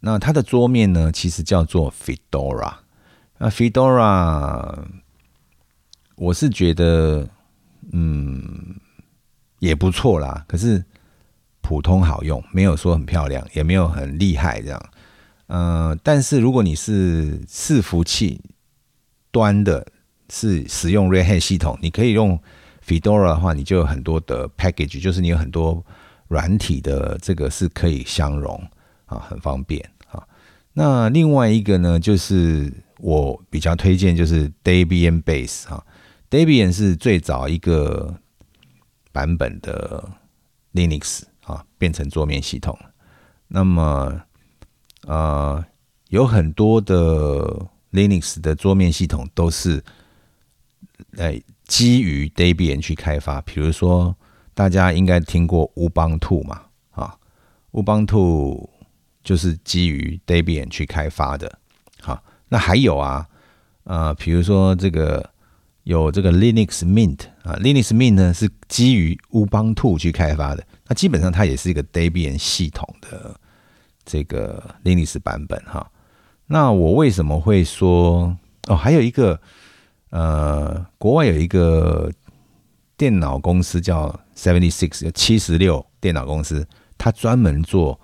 [0.00, 2.74] 那它的桌面呢，其实叫做 Fedora，
[3.38, 4.84] 那 Fedora
[6.16, 7.28] 我是觉得
[7.92, 8.80] 嗯
[9.60, 10.84] 也不错啦，可是。
[11.68, 14.80] 普通好用，没有说很漂亮，也没有很厉害这样。
[15.48, 18.40] 嗯，但是如果你是伺服器
[19.32, 19.84] 端的，
[20.30, 22.40] 是使用 Red Hat 系统，你可以用
[22.86, 25.84] Fedora 的话，你就有很多的 package，就是你有很多
[26.28, 28.56] 软体的这个是可以相容
[29.06, 30.26] 啊，很方便啊。
[30.72, 35.84] 那另外一个呢，就是我比较推荐就是 Debian Base 啊
[36.30, 38.18] ，Debian 是最早一个
[39.12, 40.08] 版本的
[40.72, 41.22] Linux。
[41.46, 42.76] 啊，变成桌面系统
[43.46, 44.20] 那么，
[45.06, 45.64] 呃，
[46.08, 49.80] 有很多的 Linux 的桌面系统都是，
[51.16, 53.40] 呃，基于 Debian 去开发。
[53.42, 54.16] 比如说，
[54.56, 56.62] 大家应该听过 Ubuntu 嘛？
[56.92, 57.14] 啊
[57.72, 58.66] ，Ubuntu
[59.22, 61.58] 就是基于 Debian 去开发的。
[62.00, 63.28] 好，那还有啊，
[63.84, 65.28] 呃，比如说这个
[65.82, 70.66] 有这个 Linux Mint 啊，Linux Mint 呢是基于 Ubuntu 去开发的。
[70.86, 73.38] 那基本上它也是一个 Debian 系统的
[74.06, 75.86] 这个 Linux 版本哈。
[76.46, 78.34] 那我为什么会说
[78.68, 78.74] 哦？
[78.74, 79.38] 还有一个
[80.08, 82.10] 呃，国外有一个
[82.96, 87.98] 电脑公司叫 Seventy Six 七十六电脑公司，它专门做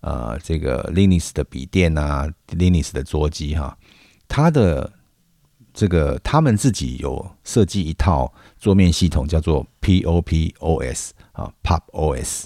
[0.00, 3.76] 呃这个 Linux 的笔电啊，Linux 的桌机哈。
[4.28, 4.92] 它的
[5.74, 11.10] 这个他们自己有设计一套桌面系统，叫做 POPOS。
[11.36, 12.44] 啊，Pop OS，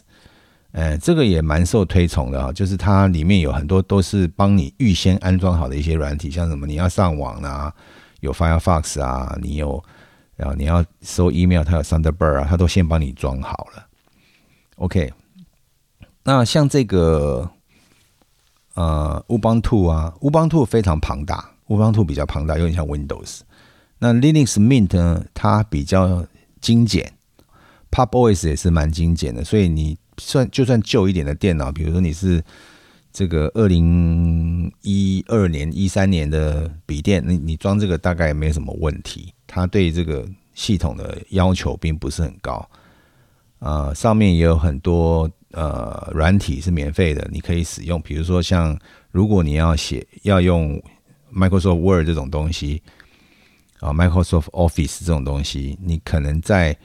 [0.73, 7.73] 呃，这个也蛮受推崇的啊，就是它里面有很多都是帮你预先安装好的一些软体，像什么你要上网啊，
[8.19, 9.81] 有 Firefox 啊，你有，
[10.41, 13.87] 然后你要收 email，它有 Thunderbird 啊，它都先帮你装好了。
[14.77, 15.13] OK，
[16.25, 17.51] 那像这个
[18.73, 23.41] 呃，Ubuntu 啊，Ubuntu 非常庞大，Ubuntu 比较庞大，有点像 Windows。
[23.99, 26.27] 那 Linux Mint 呢，它比较
[26.63, 27.13] 精简。
[27.91, 32.43] PopOS 也是蛮精简的，所以你算就算旧一点的电脑，比如说你是
[33.13, 39.33] 这个二零一二年、一三年的笔电，你你装这个大概没什么问题。
[39.47, 42.69] 它对这个系统的要求并不是很高，
[43.59, 48.01] 呃，上面也有很多呃软体是免费的，你可以使用。
[48.03, 48.79] 比如说像
[49.11, 50.81] 如果你要写要用
[51.35, 52.81] Microsoft Word 这种东西
[53.81, 56.77] 啊，Microsoft Office 这种东西，你可能在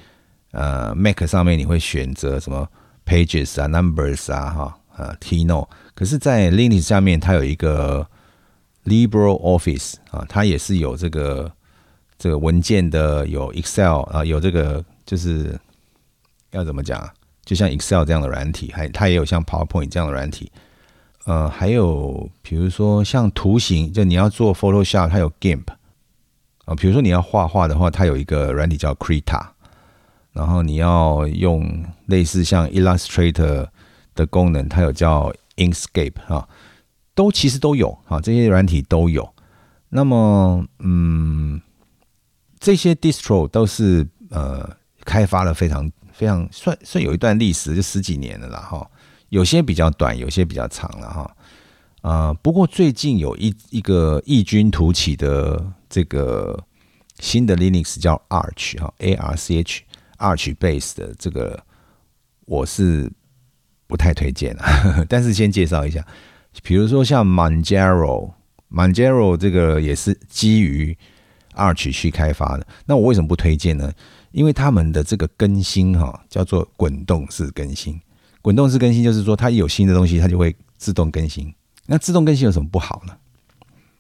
[0.51, 2.67] 呃，Mac 上面你会选择什么
[3.05, 8.07] Pages 啊、Numbers 啊、哈呃，Tino，可是，在 Linux 下面它有一个
[8.85, 11.51] LibreOffice 啊，它也是有这个
[12.17, 15.59] 这个文件的，有 Excel 啊，有这个就是
[16.51, 17.09] 要怎么讲，
[17.43, 20.51] 就像 Excel 这样的软体，还它也有像 PowerPoint 这样的软体，
[21.25, 25.65] 呃，还有比如说像图形，就你要做 Photoshop，它有 GIMP
[26.65, 29.47] 啊，比如说你要画画的话，它有一个软体叫 Krita。
[30.33, 33.69] 然后你要用类似像 Illustrator
[34.15, 36.47] 的功能，它有叫 Inkscape 啊，
[37.13, 39.31] 都其实都有啊，这些软体都有。
[39.89, 41.61] 那么，嗯，
[42.59, 48.89] 这些 distro 都是呃开发了非常非常算算有一段历史，就十几年了啦哈。
[49.29, 51.37] 有些比较短，有些比较长了哈。
[52.01, 56.63] 啊，不过最近有一一个异军突起的这个
[57.19, 59.83] 新的 Linux 叫 Arch 哈，A R C H。
[60.17, 61.61] Archbase 的这个
[62.45, 63.11] 我是
[63.87, 66.05] 不太推荐啊， 但是先介绍一下，
[66.63, 70.97] 比如说像 Manjaro，Manjaro 这个也是基于
[71.55, 72.65] Arch 去开发的。
[72.85, 73.91] 那我为什么不推荐呢？
[74.31, 77.99] 因为他们的这个更新哈叫做滚动式更新，
[78.41, 81.53] 滚动式更新就是说它有新的东西，它就会自动更新。
[81.85, 83.13] 那自动更新有什么不好呢？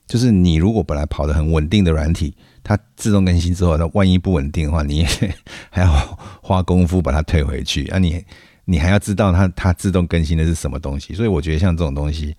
[0.07, 2.35] 就是你如果本来跑的很稳定的软体。
[2.67, 5.07] 它自动更新之后，那万一不稳定的话，你也
[5.69, 7.99] 还要花功夫把它退回去啊！
[7.99, 8.25] 你
[8.65, 12.35] 你还要知道它它自动更新的是什么东西，所以我觉得像这种东西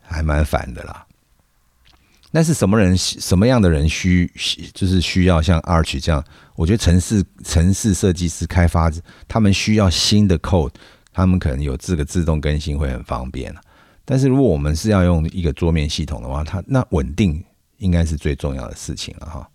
[0.00, 1.06] 还蛮烦的啦。
[2.32, 4.30] 但是什么人什么样的人需
[4.74, 6.24] 就是需要像 Arch 这样？
[6.56, 8.90] 我觉得城市城市设计师开发
[9.28, 10.72] 他们需要新的 code，
[11.12, 13.54] 他们可能有这个自动更新会很方便
[14.04, 17.42] 但是如果我们是要用一个桌面系统的话，它那稳定。
[17.78, 19.46] 应该是最重要的事情了哈。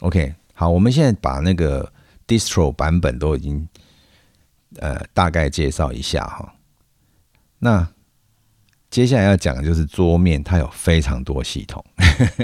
[0.00, 1.92] OK，好，我们现在把那个
[2.26, 3.68] distro 版本都已经
[4.80, 6.54] 呃大概介绍一下哈。
[7.60, 7.88] 那
[8.90, 11.84] 接下来要讲的就是桌面，它有非常多系统，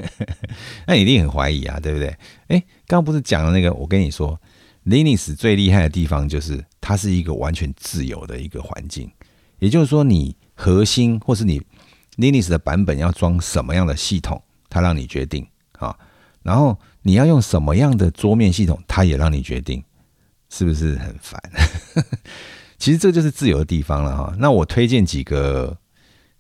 [0.87, 2.09] 那一定很怀疑啊，对不对？
[2.47, 3.73] 哎，刚刚不是讲了那个？
[3.75, 4.41] 我跟你说
[4.85, 9.11] ，Linux 最厉害的地方就是它是一个完全自由的一个环境，
[9.59, 11.61] 也就是说，你核心或是你
[12.17, 15.45] Linux 的版本要装什么样的系统，它让你决定
[15.79, 15.99] 啊。
[16.45, 19.83] 然后你要用什么样的桌面系统，它也让你决定，
[20.57, 21.39] 是不是很烦？
[22.79, 24.35] 其实这就是自由的地方了哈。
[24.39, 25.77] 那我推荐几个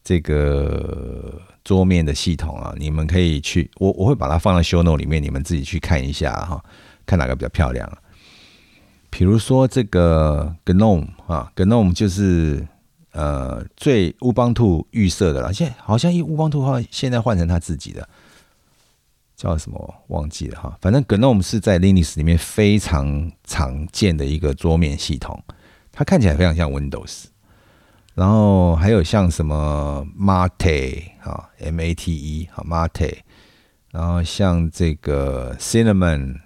[0.02, 6.64] 这个桌面的系统啊，你们可以去，我我会把它放在 ShowNo 里面，你们自己去看一下哈，
[7.04, 7.86] 看哪个比较漂亮。
[9.10, 12.66] 比如说这个 GNOME 啊，GNOME 就是
[13.12, 18.08] 呃最乌邦兔预设的了，现在好像一乌邦兔的话，现在换成他自己的
[19.36, 25.40] 叫什么忘记了哈，反正 GNOME 是在 Linux 里面非常常见的一个桌面系统。
[25.92, 27.24] 它看起来非常像 Windows，
[28.14, 33.18] 然后还有像什么 Mate 啊，M A T E 啊，Mate，
[33.92, 36.36] 然后像这个 Cinnamon，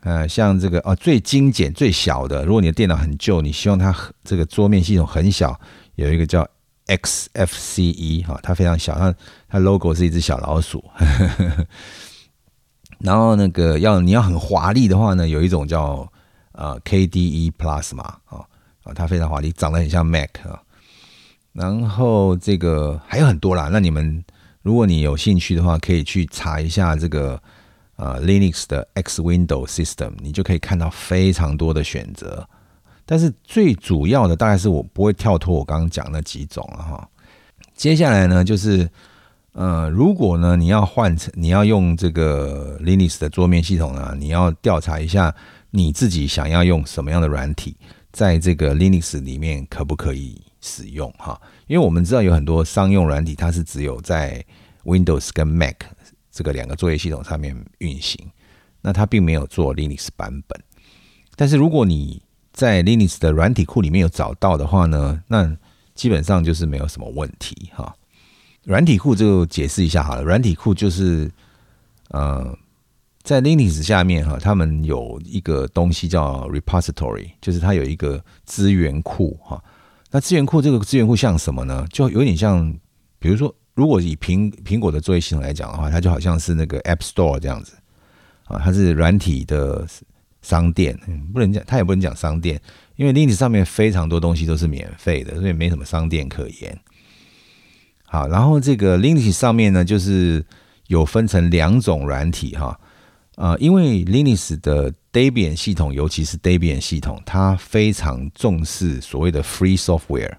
[0.00, 3.94] 呃，像这个哦，最精简最小的，如果你的电脑很旧，你希望它
[4.24, 5.58] 这个桌面系统很小，
[5.94, 6.46] 有一个叫
[6.86, 9.14] X F C E 哈，它非常小，它
[9.48, 10.84] 它 logo 是一只小老鼠。
[13.00, 16.10] 然后那个要你要很华丽的话呢，有一种叫
[16.52, 18.38] 呃，KDE Plus 嘛，啊
[18.84, 20.62] 啊，它非常华丽，长得很像 Mac 啊。
[21.52, 24.24] 然后这个还有很多啦，那你们
[24.62, 27.40] 如果你有兴趣的话，可以去查一下这个
[27.96, 32.48] 呃 Linux 的 X Window System，你就可以看到非常多的选择。
[33.06, 37.08] 但是最主要的大概是我不会跳脱我刚刚讲那几种了哈。
[37.74, 38.86] 接下来呢，就是
[39.52, 45.34] 呃，如果呢你要换成你要用这个 Linux 的桌面系统呢，你要调查一下。
[45.72, 47.76] 你自己想要用什么样的软体，
[48.10, 51.38] 在这个 Linux 里面可不可以使用哈？
[51.66, 54.42] 因为我们知道有很多商用软体，它是只有在
[54.84, 55.74] Windows 跟 Mac
[56.30, 58.18] 这个两个作业系统上面运行，
[58.80, 60.58] 那它并没有做 Linux 版本。
[61.34, 62.22] 但是如果你
[62.56, 65.56] 在 Linux 的软体库里面有找到的话呢，那
[65.94, 67.94] 基本上就是没有什么问题哈。
[68.64, 71.30] 软体库就解释一下好了，软体库就是
[72.08, 72.58] 呃。
[73.22, 79.60] 在 Linux 下面哈，他们有一个东西叫 repository，就是它有一个资源库哈。
[80.12, 81.84] 那资源库这个资源库像什么呢？
[81.90, 82.72] 就有点像，
[83.18, 87.72] 比如说，如果以苹苹果的作业系统来讲的话，它就好像是那个 App Store 这样子
[88.44, 89.84] 啊，它是软体的
[90.46, 90.96] 商店，
[91.34, 92.60] 不能讲，它也不能讲商店，
[92.94, 96.78] 因为 Linux 上面非常多东西都是免费的，所以没什么商店可言。
[98.04, 100.44] 好，然后这个 Linux 上面呢，就是
[100.86, 102.78] 有分成两种软体哈。
[103.34, 110.36] 啊，因为 Linux 的 Debian 系统，尤其是 Debian 系统，它非常重视所谓的 Free Software。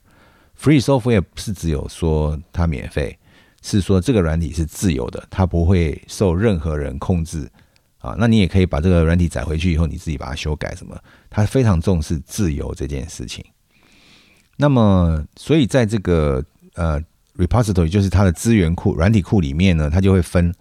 [0.57, 3.19] Free Software 不是只有说它免费，
[3.61, 7.51] 是说这个软体是自由的，它不会受任何人控制。
[7.99, 10.97] 啊，那你也可以把这个软体载回去以后，你自己把它修改什么。
[11.29, 13.43] 它非常重视自由这件事情。
[14.55, 16.43] 那么，所以在这个
[16.75, 17.01] 呃
[17.35, 20.53] Repository，就是它的资源库、软体库里面呢，它就会分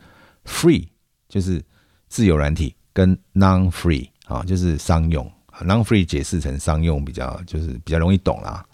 [0.45, 0.87] Free，
[1.29, 1.63] 就是。
[2.09, 5.29] 自由软体跟 non-free 啊，就是商用。
[5.63, 8.65] non-free 解释成商用比较就是比较容易懂啦。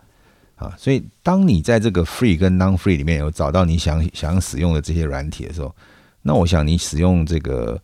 [0.56, 5.74] 啊，所以当你在这个 free 跟 non-free 里面有找到你想想使用的这些软体的时候，
[6.20, 7.82] 那我想你使用这个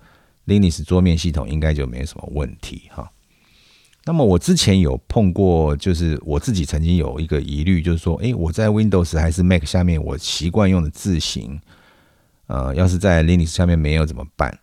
[0.49, 3.09] Linux 桌面系统应该就没什么问题哈。
[4.05, 11.61] 那么我之前有碰过，就是我自己曾经有一个疑虑，就是说，诶，我在 Windows 还是 Mac 下面，我习惯用的字型，
[12.46, 14.59] 呃，要是在 Linux 下面没有怎么办？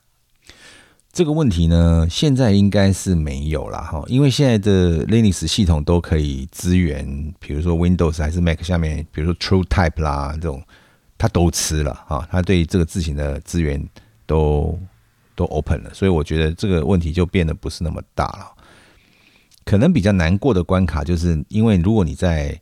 [1.13, 10.61] 这个问题呢，现在应该是没有了哈，因为现在的 Linux 系统都可以支援，比如说 Windows 还是 Mac 下面，比如说 TrueType 啦这种，
[11.17, 13.81] 它都吃了哈，它对这个字型的资源
[14.25, 14.77] 都
[15.35, 18.51] 都 open 了，所以我觉得这个问题就变得不是那么大了。
[19.63, 22.59] 可能比较难过的关卡，就是因为如果你在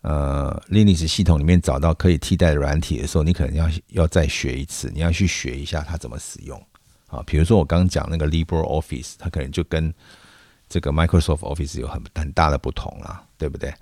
[0.00, 6.60] 呃 Linux 系统里面找到可以替代的软体的时候，你可能要要再学一次，你要去学一下它怎么使用。
[7.06, 9.92] 啊，比如说我刚刚讲那个 LibreOffice，它可能就跟
[10.68, 13.72] 这个 Microsoft Office 有很很大的不同啦，对不对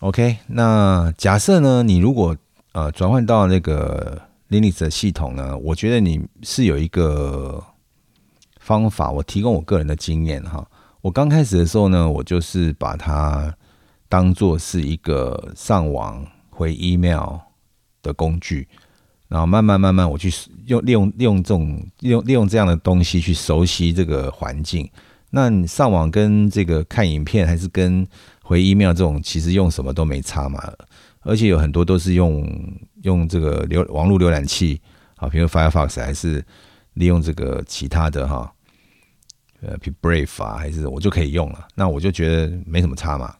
[0.00, 2.36] ？OK，那假设呢，你如果
[2.72, 7.62] 呃转换到那个 Linux 的系统呢，我觉得你是有一个
[8.60, 10.66] 方法，我提供我个人的经验哈。
[11.00, 13.54] 我刚开始的时候呢，我就是把它
[14.08, 17.38] 当做是一个上网回 email
[18.02, 18.66] 的工具。
[19.28, 20.32] 然后慢慢慢慢，我去
[20.64, 24.90] 用利用利用这种利用利用这样的东西去熟悉这个环境，
[25.28, 28.08] 那你上网跟这个看影片，还是跟
[28.42, 30.58] 回 email 这种，其实用什么都没差嘛。
[31.22, 32.46] 而且有很多都是用
[33.02, 34.80] 用这个浏网络浏览器
[35.16, 36.44] 啊，比如 Firefox，还是
[36.94, 38.52] 利用这个其他的哈，
[39.60, 41.68] 呃，比 Brave 啊，还是我就可以用了。
[41.74, 43.34] 那我就觉得没什么差嘛。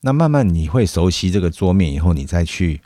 [0.00, 2.80] 那慢慢你会熟悉这个桌面以后，你再去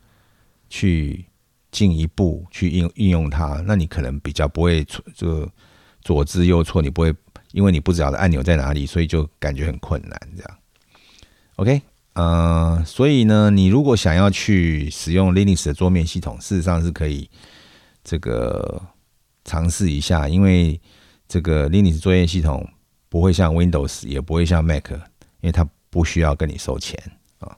[0.68, 1.24] 去
[1.72, 5.50] 进一步去应应用它，那你可能比较不会错，这个
[6.02, 7.12] 左支右错，你不会
[7.52, 10.58] 因为你不知道的按钮在哪里，所以就感觉很困难这样。
[11.56, 11.82] OK。
[12.18, 17.30] 呃，所以呢，你如果想要去使用 Linux 的桌面系统，事实上是可以
[18.02, 18.82] 这个
[19.44, 20.80] 尝试一下，因为
[21.28, 22.68] 这个 Linux 作业系统
[23.08, 24.98] 不会像 Windows，也不会像 Mac，因
[25.42, 27.00] 为它不需要跟你收钱
[27.38, 27.56] 啊。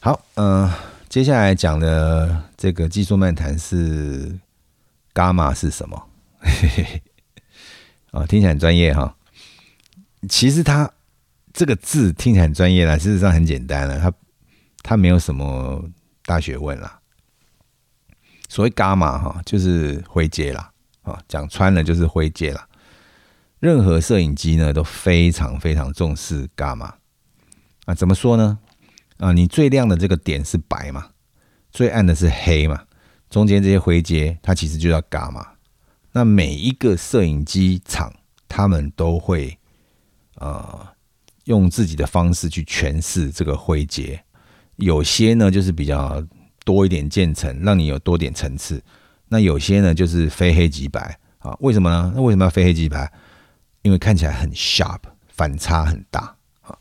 [0.00, 0.72] 好，嗯，
[1.10, 4.34] 接下来讲的这个技术漫谈是
[5.12, 6.08] Gamma 是什么？
[8.12, 9.14] 啊， 听起来很专业哈。
[10.26, 10.90] 其实它。
[11.56, 14.12] 这个字听起来很专业啦，事实上很简单了，它
[14.82, 15.82] 它没有什么
[16.26, 17.00] 大学问啦。
[18.46, 22.68] 所谓伽马哈，就是灰阶啦，啊，讲穿了就是灰阶啦。
[23.58, 26.94] 任何摄影机呢都非常非常重视伽马
[27.86, 28.58] 啊，怎么说呢？
[29.16, 31.08] 啊，你最亮的这个点是白嘛，
[31.72, 32.84] 最暗的是黑嘛，
[33.30, 35.54] 中间这些灰阶它其实就叫伽马。
[36.12, 38.12] 那每一个摄影机厂，
[38.46, 39.58] 他们都会
[40.34, 40.94] 呃。
[41.46, 44.20] 用自己的方式去诠释这个灰阶，
[44.76, 46.22] 有些呢就是比较
[46.64, 48.78] 多一点渐层，让你有多点层次；
[49.28, 51.56] 那有些呢就是非黑即白啊。
[51.60, 52.12] 为什么呢？
[52.16, 53.10] 那为什么要非黑即白？
[53.82, 56.76] 因为看起来很 sharp，反差很大啊。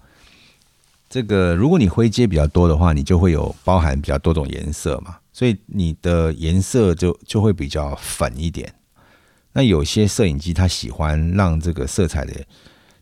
[1.07, 8.73] 这个如果你灰阶比较多的话，你就会有包含比较多种颜色嘛，所以你的颜色就就会比较粉一点。
[9.53, 12.33] 那有些摄影机它喜欢让这个色彩的。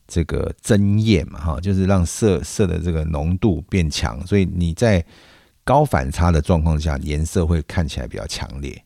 [0.08, 5.04] 这个增艳嘛，哈，就是让色色的这个浓度变强，所以你在
[5.64, 8.84] 高反差的状况下，颜色会看起来比较强烈。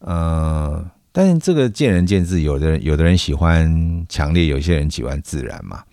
[0.00, 5.84] 呃，但是这个见仁见智，有的人有的人喜欢强烈，有些人喜欢自然嘛。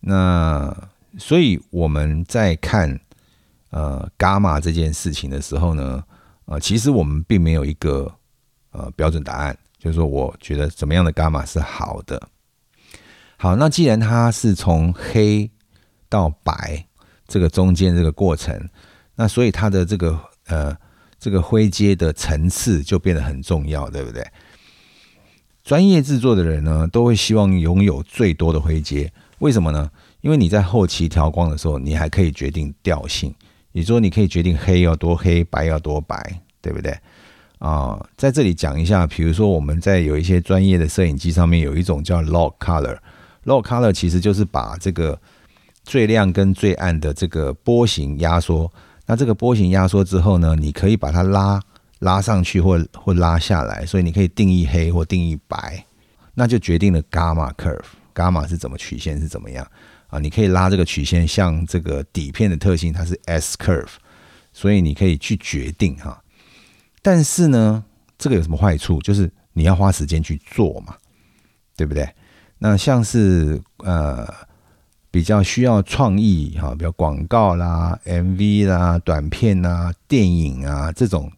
[0.00, 0.74] 那
[1.18, 2.98] 所以我们在看
[3.70, 6.02] 呃伽马这件事情的时候呢，
[6.46, 8.10] 呃，其实我们并没有一个
[8.70, 12.20] 呃标准答案，就是说我觉得怎么样的伽马是好的。
[13.40, 15.48] 好，那既然它是从黑
[16.08, 16.84] 到白
[17.28, 18.68] 这个中间这个过程，
[19.14, 20.18] 那所以它的这个
[20.48, 20.76] 呃
[21.20, 24.26] 这个灰阶的层次就变得很重要，对不对？
[25.62, 29.88] 专业制作的人呢，都会希望拥有最多的灰阶，为什么呢？
[30.20, 33.32] 因为你在后期调光的时候，你还可以决定调性，
[33.70, 36.98] 你说你可以决定黑要多黑，白要多白，对不对？
[37.60, 42.98] 啊，在这里讲一下，比如说我们在有一些专业的摄影机上面有一种叫 log color。
[43.48, 45.18] Low color 其实就是把这个
[45.82, 48.70] 最亮跟最暗的这个波形压缩。
[49.06, 51.58] 那这个波形压缩之后呢，你可以把它拉
[52.00, 55.82] 拉上去或或拉下来，所以你可以定义黑或定义白，
[56.34, 57.80] 那就决定了 gamma curve。
[58.14, 59.66] gamma 是怎么曲线是怎么样
[60.08, 60.18] 啊？
[60.18, 63.94] 你可以拉这个曲线，像这个底片的特性，它是 S curve，
[64.52, 66.22] 所以你可以去决定哈。
[67.00, 67.82] 但是呢，
[68.18, 69.00] 这个有什么坏处？
[69.00, 70.94] 就是你要花时间去做嘛，
[71.76, 72.06] 对不对？
[72.60, 74.26] 那像是呃
[75.10, 81.30] 比较需要创意哈，比如广告啦、MV 啦、短片啊、电影啊这种，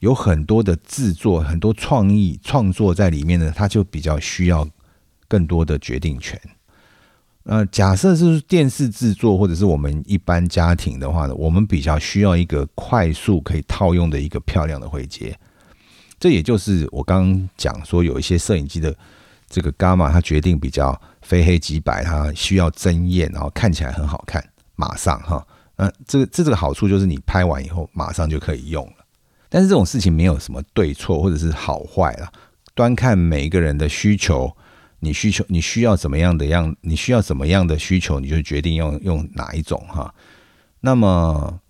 [0.00, 4.68] 有很多的制作、很多创意创作在里面呢，它就比较需要
[5.28, 6.40] 更多的决定权。
[7.44, 15.38] 呃，假设是电视制作或者是我们一般家庭的话呢，我们比较需要一个快速可以套用的一个漂亮的灰阶。
[16.18, 18.92] 这也就是我刚刚讲说有一些摄影机的。
[19.52, 24.42] 这个伽马它决定比较非黑即白，它需要增艳，然后看起来很好看，
[24.76, 25.46] 马上哈，
[25.76, 29.04] 嗯，这个这这个好处就是你拍完以后马上就可以用了。
[29.50, 32.32] 但是这种事情没有什么对错或者是好坏了，
[32.74, 34.56] 端看每一个人的需求，
[35.00, 40.14] 你需求你需要怎么样的样，你需要怎么样的需求，你就决定用用哪一种哈。
[40.80, 41.60] 那么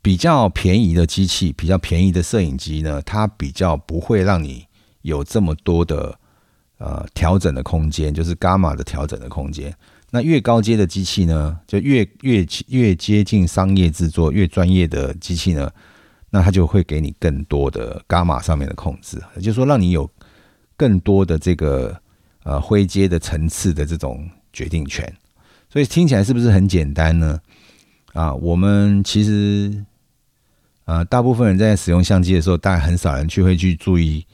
[0.00, 4.68] 比较便宜的机器，比较便宜的摄影机呢，它比较不会让你
[5.02, 6.20] 有这么多的。
[6.78, 9.74] 呃，调整的空间就是伽马的调整的空间。
[10.10, 15.70] 那越高阶的机器呢，就越越越接近商业制作、越专业的机器呢，
[16.30, 20.08] 那它就会给你更多的伽马上面的控制，也就是说，让你有
[20.76, 21.94] 更多的这个
[22.44, 25.12] 呃灰阶的层次的这种决定权。
[25.68, 27.38] 所以听起来是不是很简单呢？
[28.14, 29.84] 啊，我们其实
[30.84, 34.24] 呃，大部分人在使用相机的时候，大概很少人去会去注意。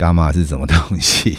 [0.00, 1.36] 伽马是什么东西？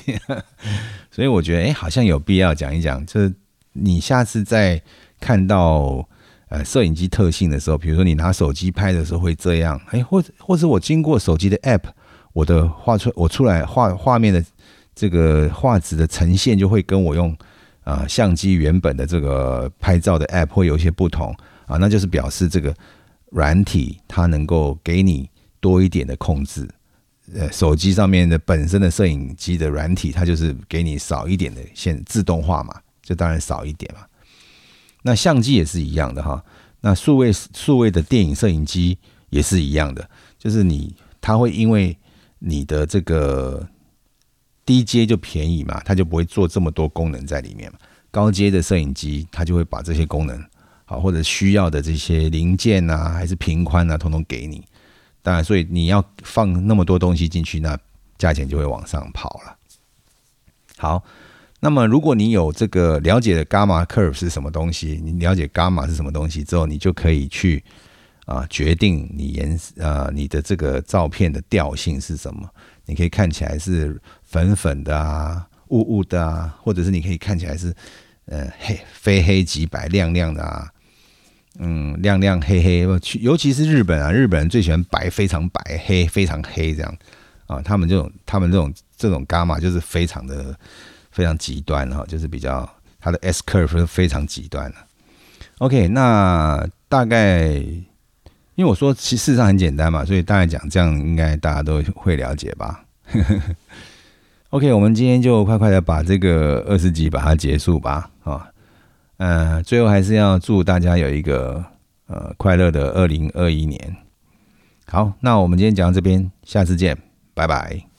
[1.10, 3.04] 所以我觉得，哎，好像有必要讲一讲。
[3.08, 3.34] 这
[3.74, 4.80] 你下次在
[5.20, 6.08] 看到
[6.50, 11.86] 呃摄影机特性的时候，比如说你拿手机拍的时候会这样，哎，或者或者我经过手机的 App，
[12.34, 14.46] 我的画出我出来画画面的
[14.94, 17.36] 这个画质的呈现就会跟我用
[17.84, 21.36] 啊相机原本的这个拍照的 App 会有一些不同
[21.66, 22.72] 啊，那就是表示这个
[23.32, 25.28] 软体它能够给你
[25.60, 26.70] 多一点的控制。
[27.34, 34.02] 呃，手机上面的本身的摄影机的软体，它就是给你少一点的线自动化嘛，就当然少一点嘛。
[35.04, 36.44] 那相机也是一样的哈，
[36.82, 38.98] 那数位数位的电影摄影机
[39.30, 41.98] 也是一样的，就是你它会因为
[42.40, 43.68] 你的这个
[44.66, 47.80] 低阶就便宜嘛，它就不会做这么多功能在里面嘛。
[48.12, 50.44] 高阶的摄影机，它就会把这些功能
[50.84, 54.62] 好或者需要的这些零件啊，还是平宽啊，统统给你。
[55.24, 57.78] 当然，所以你要放那么多东西进去，那
[58.18, 59.56] 价钱就会往上跑了。
[60.78, 61.04] 好，
[61.60, 67.64] 那么如果你有这个了解的伽马 curve 是什么东西，你了解伽马是什么东西之后，你就可以去
[68.26, 72.50] 啊决定你颜呃你的这个照片的调性是什么。
[72.86, 77.72] 你可以看起来是粉粉的啊、雾雾的啊，或者是你可以看起来是
[78.26, 80.68] 呃黑非黑即白、亮亮的啊。
[81.60, 82.88] 嗯，亮亮黑黑，
[83.20, 86.98] 尤其是日本啊，日本人最喜欢白，非常白，黑非常黑这样
[87.48, 87.62] 啊。
[87.62, 90.56] 他们这种，他们这种这种伽马就是非常的
[91.12, 92.68] 非常极端哈，就是比较
[93.00, 94.78] 它的 S curve 是非常极端的。
[95.58, 102.86] OK，那大概因为我说其实事实上很简单嘛，所以大概讲这样应该大家都会了解吧。
[104.52, 108.11] OK，我们今天就快快的把这个二十集把它结束吧。
[109.22, 111.64] 呃，最后还是要祝大家有一个
[112.08, 113.96] 呃快乐的二零二一年。
[114.88, 116.98] 好，那我们今天讲到这边，下次见，
[117.36, 117.84] 拜拜。